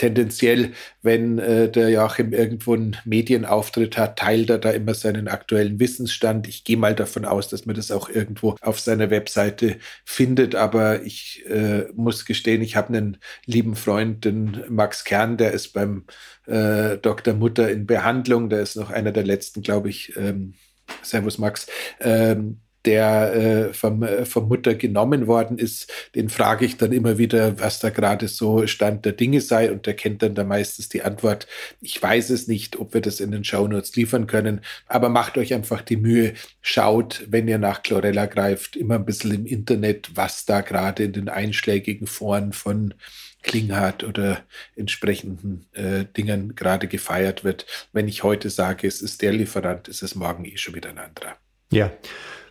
[0.00, 0.72] tendenziell,
[1.02, 6.48] wenn äh, der Joachim irgendwo einen Medienauftritt hat, teilt er da immer seinen aktuellen Wissensstand.
[6.48, 9.76] Ich gehe mal davon aus, dass man das auch irgendwo auf seiner Webseite
[10.06, 10.54] findet.
[10.54, 15.74] Aber ich äh, muss gestehen, ich habe einen lieben Freund, den Max Kern, der ist
[15.74, 16.06] beim
[16.46, 17.34] äh, Dr.
[17.34, 18.48] Mutter in Behandlung.
[18.48, 20.16] Der ist noch einer der letzten, glaube ich.
[20.16, 20.54] Ähm,
[21.02, 21.66] Servus Max.
[22.00, 27.18] Ähm, der äh, vom, äh, vom Mutter genommen worden ist, den frage ich dann immer
[27.18, 30.88] wieder, was da gerade so Stand der Dinge sei und der kennt dann da meistens
[30.88, 31.46] die Antwort,
[31.80, 35.52] ich weiß es nicht, ob wir das in den Shownotes liefern können, aber macht euch
[35.52, 40.46] einfach die Mühe, schaut, wenn ihr nach Chlorella greift, immer ein bisschen im Internet, was
[40.46, 42.94] da gerade in den einschlägigen Foren von
[43.42, 44.42] Klinghardt oder
[44.76, 47.66] entsprechenden äh, Dingen gerade gefeiert wird.
[47.92, 50.98] Wenn ich heute sage, es ist der Lieferant, ist es morgen eh schon wieder ein
[50.98, 51.36] anderer.
[51.72, 51.90] Ja.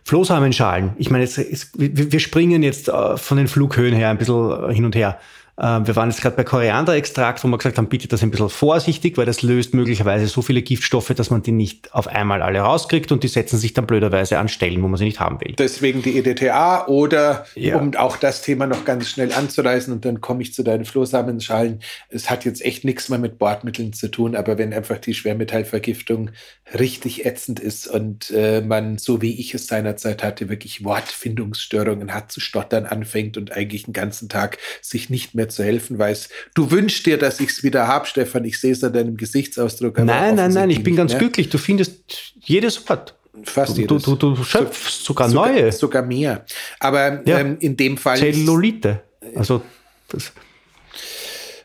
[0.04, 0.92] Flohsamenschalen.
[0.96, 4.84] Ich meine, jetzt, jetzt, wir springen jetzt äh, von den Flughöhen her ein bisschen hin
[4.84, 5.18] und her.
[5.62, 8.48] Ähm, wir waren jetzt gerade bei Korianderextrakt, wo wir gesagt haben, bitte das ein bisschen
[8.48, 12.60] vorsichtig, weil das löst möglicherweise so viele Giftstoffe, dass man die nicht auf einmal alle
[12.60, 15.54] rauskriegt und die setzen sich dann blöderweise an Stellen, wo man sie nicht haben will.
[15.58, 17.76] Deswegen die EDTA oder ja.
[17.76, 21.80] um auch das Thema noch ganz schnell anzureißen und dann komme ich zu deinen Flohsamenschalen.
[22.08, 26.30] Es hat jetzt echt nichts mehr mit Bordmitteln zu tun, aber wenn einfach die Schwermetallvergiftung
[26.78, 32.32] richtig ätzend ist und äh, man, so wie ich es seinerzeit hatte, wirklich Wortfindungsstörungen hat,
[32.32, 36.28] zu stottern anfängt und eigentlich den ganzen Tag sich nicht mehr zu helfen weiß.
[36.54, 38.44] Du wünschst dir, dass ich es wieder habe, Stefan.
[38.44, 39.98] Ich sehe es an deinem Gesichtsausdruck.
[39.98, 41.20] Nein, nein, nein, ich bin ganz mehr.
[41.20, 41.48] glücklich.
[41.48, 42.02] Du findest
[42.40, 43.14] jedes Wort.
[43.44, 44.02] Fast du, jedes.
[44.02, 45.72] Du, du, du schöpfst sogar, sogar neue.
[45.72, 46.44] Sogar mehr.
[46.78, 47.40] Aber ja.
[47.40, 48.18] ähm, in dem Fall.
[48.18, 49.02] Zellulite.
[49.34, 49.62] Also
[50.08, 50.32] das.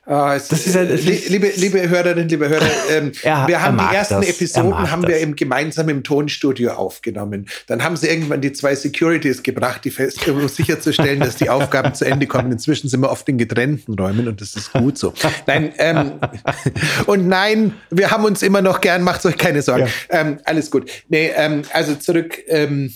[0.08, 4.22] Es, das ist ein, liebe, liebe Hörerinnen, liebe Hörer, ähm, er, wir haben die ersten
[4.22, 4.30] das.
[4.30, 7.47] Episoden haben wir im, gemeinsam im Tonstudio aufgenommen.
[7.66, 11.95] Dann haben sie irgendwann die zwei Securities gebracht, die fest, um sicherzustellen, dass die Aufgaben
[11.95, 12.51] zu Ende kommen.
[12.51, 15.12] Inzwischen sind wir oft in getrennten Räumen und das ist gut so.
[15.47, 16.14] Nein, ähm,
[17.08, 19.88] und nein, wir haben uns immer noch gern, macht euch keine Sorgen.
[20.12, 20.22] Ja.
[20.22, 20.88] Ähm, alles gut.
[21.10, 22.38] Nee, ähm, also zurück.
[22.47, 22.93] Ähm,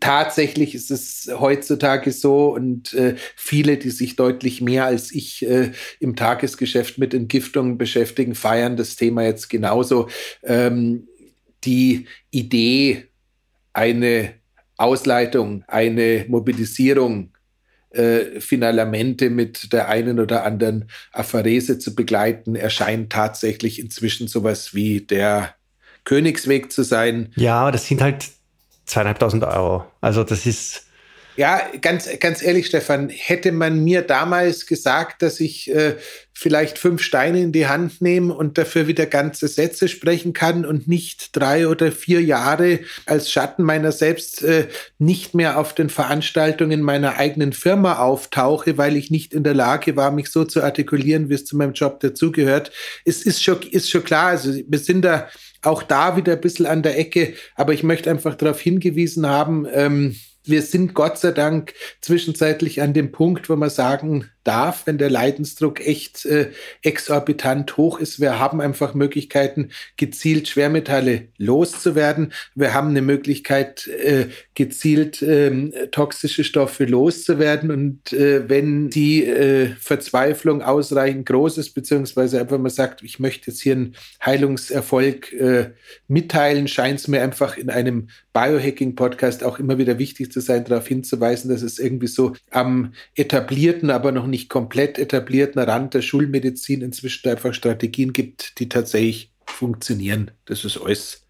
[0.00, 5.72] tatsächlich ist es heutzutage so und äh, viele, die sich deutlich mehr als ich äh,
[5.98, 10.08] im Tagesgeschäft mit Entgiftungen beschäftigen, feiern das Thema jetzt genauso.
[10.42, 11.08] Ähm,
[11.64, 13.06] die Idee,
[13.72, 14.34] eine
[14.76, 17.32] Ausleitung, eine Mobilisierung
[17.90, 25.00] äh, Finalamente mit der einen oder anderen Apharese zu begleiten, erscheint tatsächlich inzwischen sowas wie
[25.00, 25.54] der
[26.04, 27.32] Königsweg zu sein.
[27.36, 28.30] Ja, das sind halt
[28.90, 29.84] zweieinhalbtausend Euro.
[30.00, 30.86] Also das ist.
[31.36, 35.94] Ja, ganz, ganz ehrlich, Stefan, hätte man mir damals gesagt, dass ich äh,
[36.40, 40.88] vielleicht fünf Steine in die Hand nehme und dafür wieder ganze Sätze sprechen kann und
[40.88, 44.66] nicht drei oder vier Jahre als Schatten meiner selbst äh,
[44.98, 49.96] nicht mehr auf den Veranstaltungen meiner eigenen Firma auftauche, weil ich nicht in der Lage
[49.96, 52.72] war, mich so zu artikulieren, wie es zu meinem Job dazugehört.
[53.04, 55.28] Es ist schon, ist schon klar, also wir sind da
[55.62, 59.66] auch da wieder ein bisschen an der Ecke, aber ich möchte einfach darauf hingewiesen haben,
[59.72, 64.98] ähm, wir sind Gott sei Dank zwischenzeitlich an dem Punkt, wo man sagen darf, wenn
[64.98, 66.50] der Leidensdruck echt äh,
[66.82, 68.20] exorbitant hoch ist.
[68.20, 72.32] Wir haben einfach Möglichkeiten, gezielt Schwermetalle loszuwerden.
[72.54, 77.70] Wir haben eine Möglichkeit, äh, gezielt äh, toxische Stoffe loszuwerden.
[77.70, 83.50] Und äh, wenn die äh, Verzweiflung ausreichend groß ist, beziehungsweise einfach man sagt, ich möchte
[83.50, 85.70] jetzt hier einen Heilungserfolg äh,
[86.08, 90.86] mitteilen, scheint es mir einfach in einem Biohacking-Podcast auch immer wieder wichtig zu sein, darauf
[90.86, 96.82] hinzuweisen, dass es irgendwie so am etablierten, aber noch nicht komplett etablierten Rand der Schulmedizin
[96.82, 100.30] inzwischen einfach Strategien gibt, die tatsächlich funktionieren.
[100.46, 101.26] Das ist alles.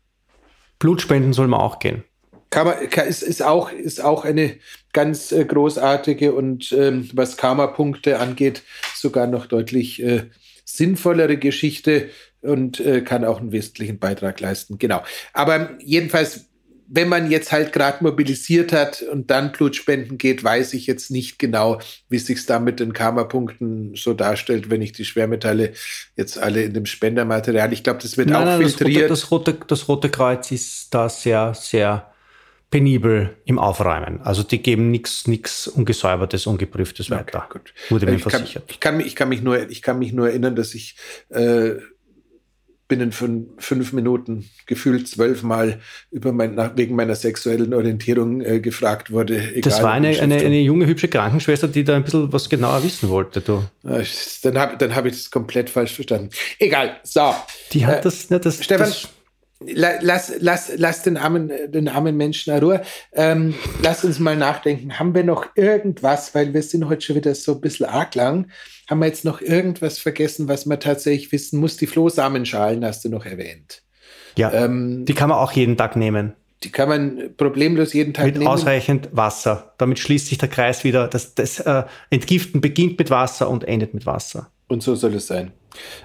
[0.79, 2.05] Blutspenden soll man auch gehen.
[2.51, 4.57] Kann man, kann, ist, ist, auch, ist auch eine
[4.93, 8.63] ganz äh, großartige und ähm, was Karma-Punkte angeht,
[8.95, 10.25] sogar noch deutlich äh,
[10.65, 12.11] sinnvollere Geschichte
[12.43, 14.79] und äh, kann auch einen wesentlichen Beitrag leisten.
[14.79, 15.03] Genau.
[15.33, 16.50] Aber jedenfalls
[16.93, 21.39] wenn man jetzt halt gerade mobilisiert hat und dann Blutspenden geht, weiß ich jetzt nicht
[21.39, 25.73] genau, wie sich da mit den Karma-Punkten so darstellt, wenn ich die Schwermetalle
[26.17, 27.73] jetzt alle in dem Spendermaterial.
[27.73, 29.09] Ich glaube, das wird nein, auch nein, filtriert.
[29.09, 32.13] Das rote, das, rote, das rote Kreuz ist da sehr, sehr
[32.71, 34.21] penibel im Aufräumen.
[34.23, 37.49] Also die geben nichts nichts ungesäubertes, ungeprüftes okay, weiter.
[37.53, 37.73] Gut.
[37.89, 38.67] Wurde mir ich versichert.
[38.67, 40.97] Kann, ich, kann mich, ich, kann mich nur, ich kann mich nur erinnern, dass ich
[41.29, 41.77] äh,
[42.91, 45.81] binnen von fünf Minuten gefühlt zwölfmal
[46.11, 49.39] über mein, nach, wegen meiner sexuellen Orientierung äh, gefragt wurde.
[49.39, 52.83] Egal, das war eine, eine, eine junge, hübsche Krankenschwester, die da ein bisschen was genauer
[52.83, 53.41] wissen wollte.
[53.41, 53.65] Du.
[53.83, 56.31] Dann habe dann hab ich das komplett falsch verstanden.
[56.59, 57.33] Egal, so.
[57.73, 59.09] Die hat äh, das, ne, das, Stefan, das
[59.67, 62.83] lass, lass, lass den armen, den armen Menschen in Ruhe.
[63.13, 64.99] Ähm, lass uns mal nachdenken.
[64.99, 68.51] Haben wir noch irgendwas, weil wir sind heute schon wieder so ein bisschen arg lang,
[68.89, 71.77] haben wir jetzt noch irgendwas vergessen, was man tatsächlich wissen muss?
[71.77, 73.83] Die Flohsamenschalen hast du noch erwähnt.
[74.37, 76.35] Ja, ähm, die kann man auch jeden Tag nehmen.
[76.65, 78.45] Die kann man problemlos jeden Tag mit nehmen.
[78.45, 79.75] Mit ausreichend Wasser.
[79.79, 81.09] Damit schließt sich der Kreis wieder.
[81.09, 84.51] Das, das äh, Entgiften beginnt mit Wasser und endet mit Wasser.
[84.71, 85.51] Und so soll es sein.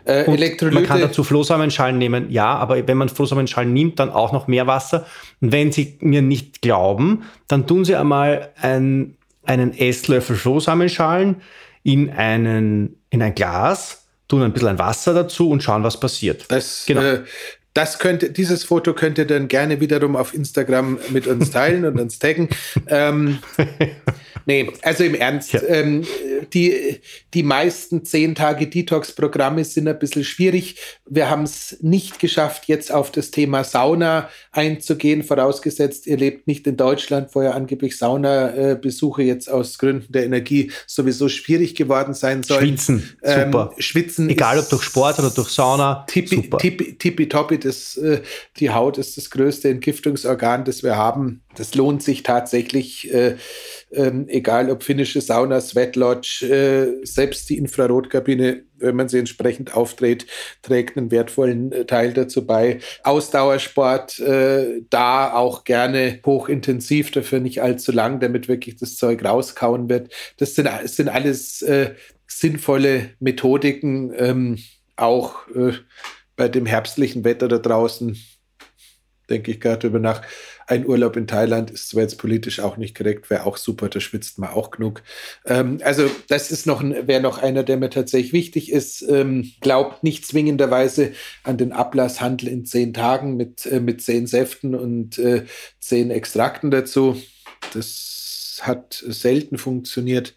[0.05, 0.73] Äh, Elektrolyte.
[0.73, 4.65] Man kann dazu Flohsamenschalen nehmen, ja, aber wenn man Flohsamenschalen nimmt, dann auch noch mehr
[4.65, 5.05] Wasser.
[5.39, 11.43] Und wenn Sie mir nicht glauben, dann tun Sie einmal ein, einen Esslöffel Flohsamenschalen
[11.83, 16.45] in, einen, in ein Glas, tun ein bisschen Wasser dazu und schauen, was passiert.
[16.49, 17.01] Das, genau.
[17.01, 17.23] Äh,
[17.75, 21.99] das könnte, dieses Foto könnt ihr dann gerne wiederum auf Instagram mit uns teilen und
[21.99, 22.49] uns taggen.
[22.87, 23.39] ähm,
[24.45, 25.61] Nee, also im Ernst, ja.
[25.63, 26.03] ähm,
[26.53, 26.99] die,
[27.33, 30.75] die meisten zehn Tage Detox-Programme sind ein bisschen schwierig.
[31.09, 36.67] Wir haben es nicht geschafft, jetzt auf das Thema Sauna einzugehen, vorausgesetzt, ihr lebt nicht
[36.67, 42.43] in Deutschland, wo ja angeblich Saunabesuche jetzt aus Gründen der Energie sowieso schwierig geworden sein
[42.43, 42.67] sollen.
[42.67, 43.73] Schwitzen, ähm, super.
[43.79, 46.57] Schwitzen Egal ob durch Sport oder durch Sauna, tippi, super.
[46.59, 48.21] Tippi, tippitoppi, das, äh,
[48.57, 51.43] die Haut ist das größte Entgiftungsorgan, das wir haben.
[51.55, 53.13] Das lohnt sich tatsächlich.
[53.13, 53.35] Äh,
[53.91, 59.75] ähm, egal ob finnische Sauna, Sweat Lodge, äh, selbst die Infrarotkabine, wenn man sie entsprechend
[59.75, 60.25] aufdreht,
[60.61, 62.79] trägt einen wertvollen äh, Teil dazu bei.
[63.03, 69.89] Ausdauersport, äh, da auch gerne hochintensiv, dafür nicht allzu lang, damit wirklich das Zeug rauskauen
[69.89, 70.11] wird.
[70.37, 71.93] Das sind, das sind alles äh,
[72.27, 74.57] sinnvolle Methodiken, ähm,
[74.97, 75.73] auch äh,
[76.35, 78.17] bei dem herbstlichen Wetter da draußen
[79.29, 80.21] denke ich gerade drüber nach.
[80.67, 83.99] Ein Urlaub in Thailand ist zwar jetzt politisch auch nicht korrekt, wäre auch super, da
[83.99, 85.03] schwitzt man auch genug.
[85.45, 89.03] Ähm, also das ist noch wäre noch einer, der mir tatsächlich wichtig ist.
[89.07, 91.13] Ähm, glaubt nicht zwingenderweise
[91.43, 95.45] an den Ablasshandel in zehn Tagen mit, äh, mit zehn Säften und äh,
[95.79, 97.21] zehn Extrakten dazu.
[97.73, 100.35] Das hat selten funktioniert.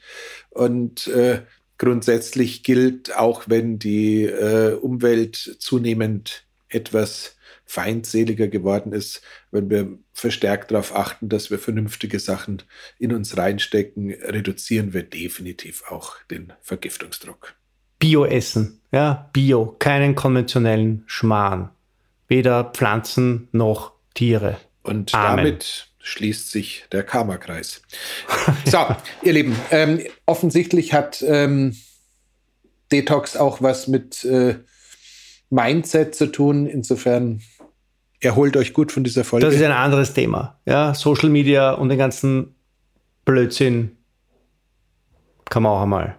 [0.51, 1.43] Und äh,
[1.79, 10.71] grundsätzlich gilt, auch wenn die äh, Umwelt zunehmend etwas feindseliger geworden ist, wenn wir verstärkt
[10.71, 12.63] darauf achten, dass wir vernünftige Sachen
[12.99, 17.55] in uns reinstecken, reduzieren wir definitiv auch den Vergiftungsdruck.
[17.99, 21.71] Bio essen, ja, Bio, keinen konventionellen Schmarrn.
[22.27, 24.59] Weder Pflanzen noch Tiere.
[24.83, 25.45] Und Amen.
[25.45, 27.83] damit schließt sich der Karma-Kreis.
[28.65, 28.79] so,
[29.23, 31.77] ihr Lieben, ähm, offensichtlich hat ähm,
[32.91, 34.57] Detox auch was mit äh,
[35.51, 36.67] Mindset zu tun.
[36.67, 37.43] Insofern
[38.21, 39.47] erholt euch gut von dieser Folge.
[39.47, 40.59] Das ist ein anderes Thema.
[40.65, 42.55] Ja, Social Media und den ganzen
[43.25, 43.97] Blödsinn
[45.51, 46.15] kann man auch einmal ein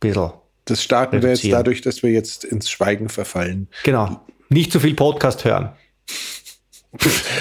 [0.00, 0.32] bisschen.
[0.64, 3.68] Das starten wir jetzt dadurch, dass wir jetzt ins Schweigen verfallen.
[3.84, 4.20] Genau.
[4.48, 5.72] Nicht zu viel Podcast hören.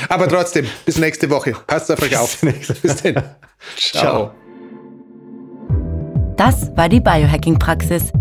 [0.09, 1.53] Aber trotzdem, bis nächste Woche.
[1.67, 2.39] Passt auf euch auf.
[2.81, 3.23] Bis dann.
[3.77, 4.31] Ciao.
[6.37, 8.11] Das war die Biohacking-Praxis,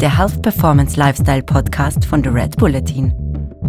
[0.00, 3.14] der Health Performance Lifestyle Podcast von The Red Bulletin.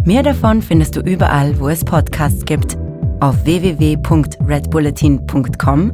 [0.04, 2.76] Mehr davon findest du überall, wo es Podcasts gibt,
[3.20, 5.92] auf www.redbulletin.com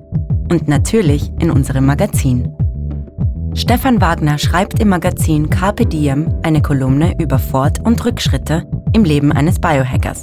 [0.51, 2.51] und natürlich in unserem Magazin.
[3.55, 8.64] Stefan Wagner schreibt im Magazin Carpe Diem eine Kolumne über Fort- und Rückschritte
[8.95, 10.22] im Leben eines Biohackers.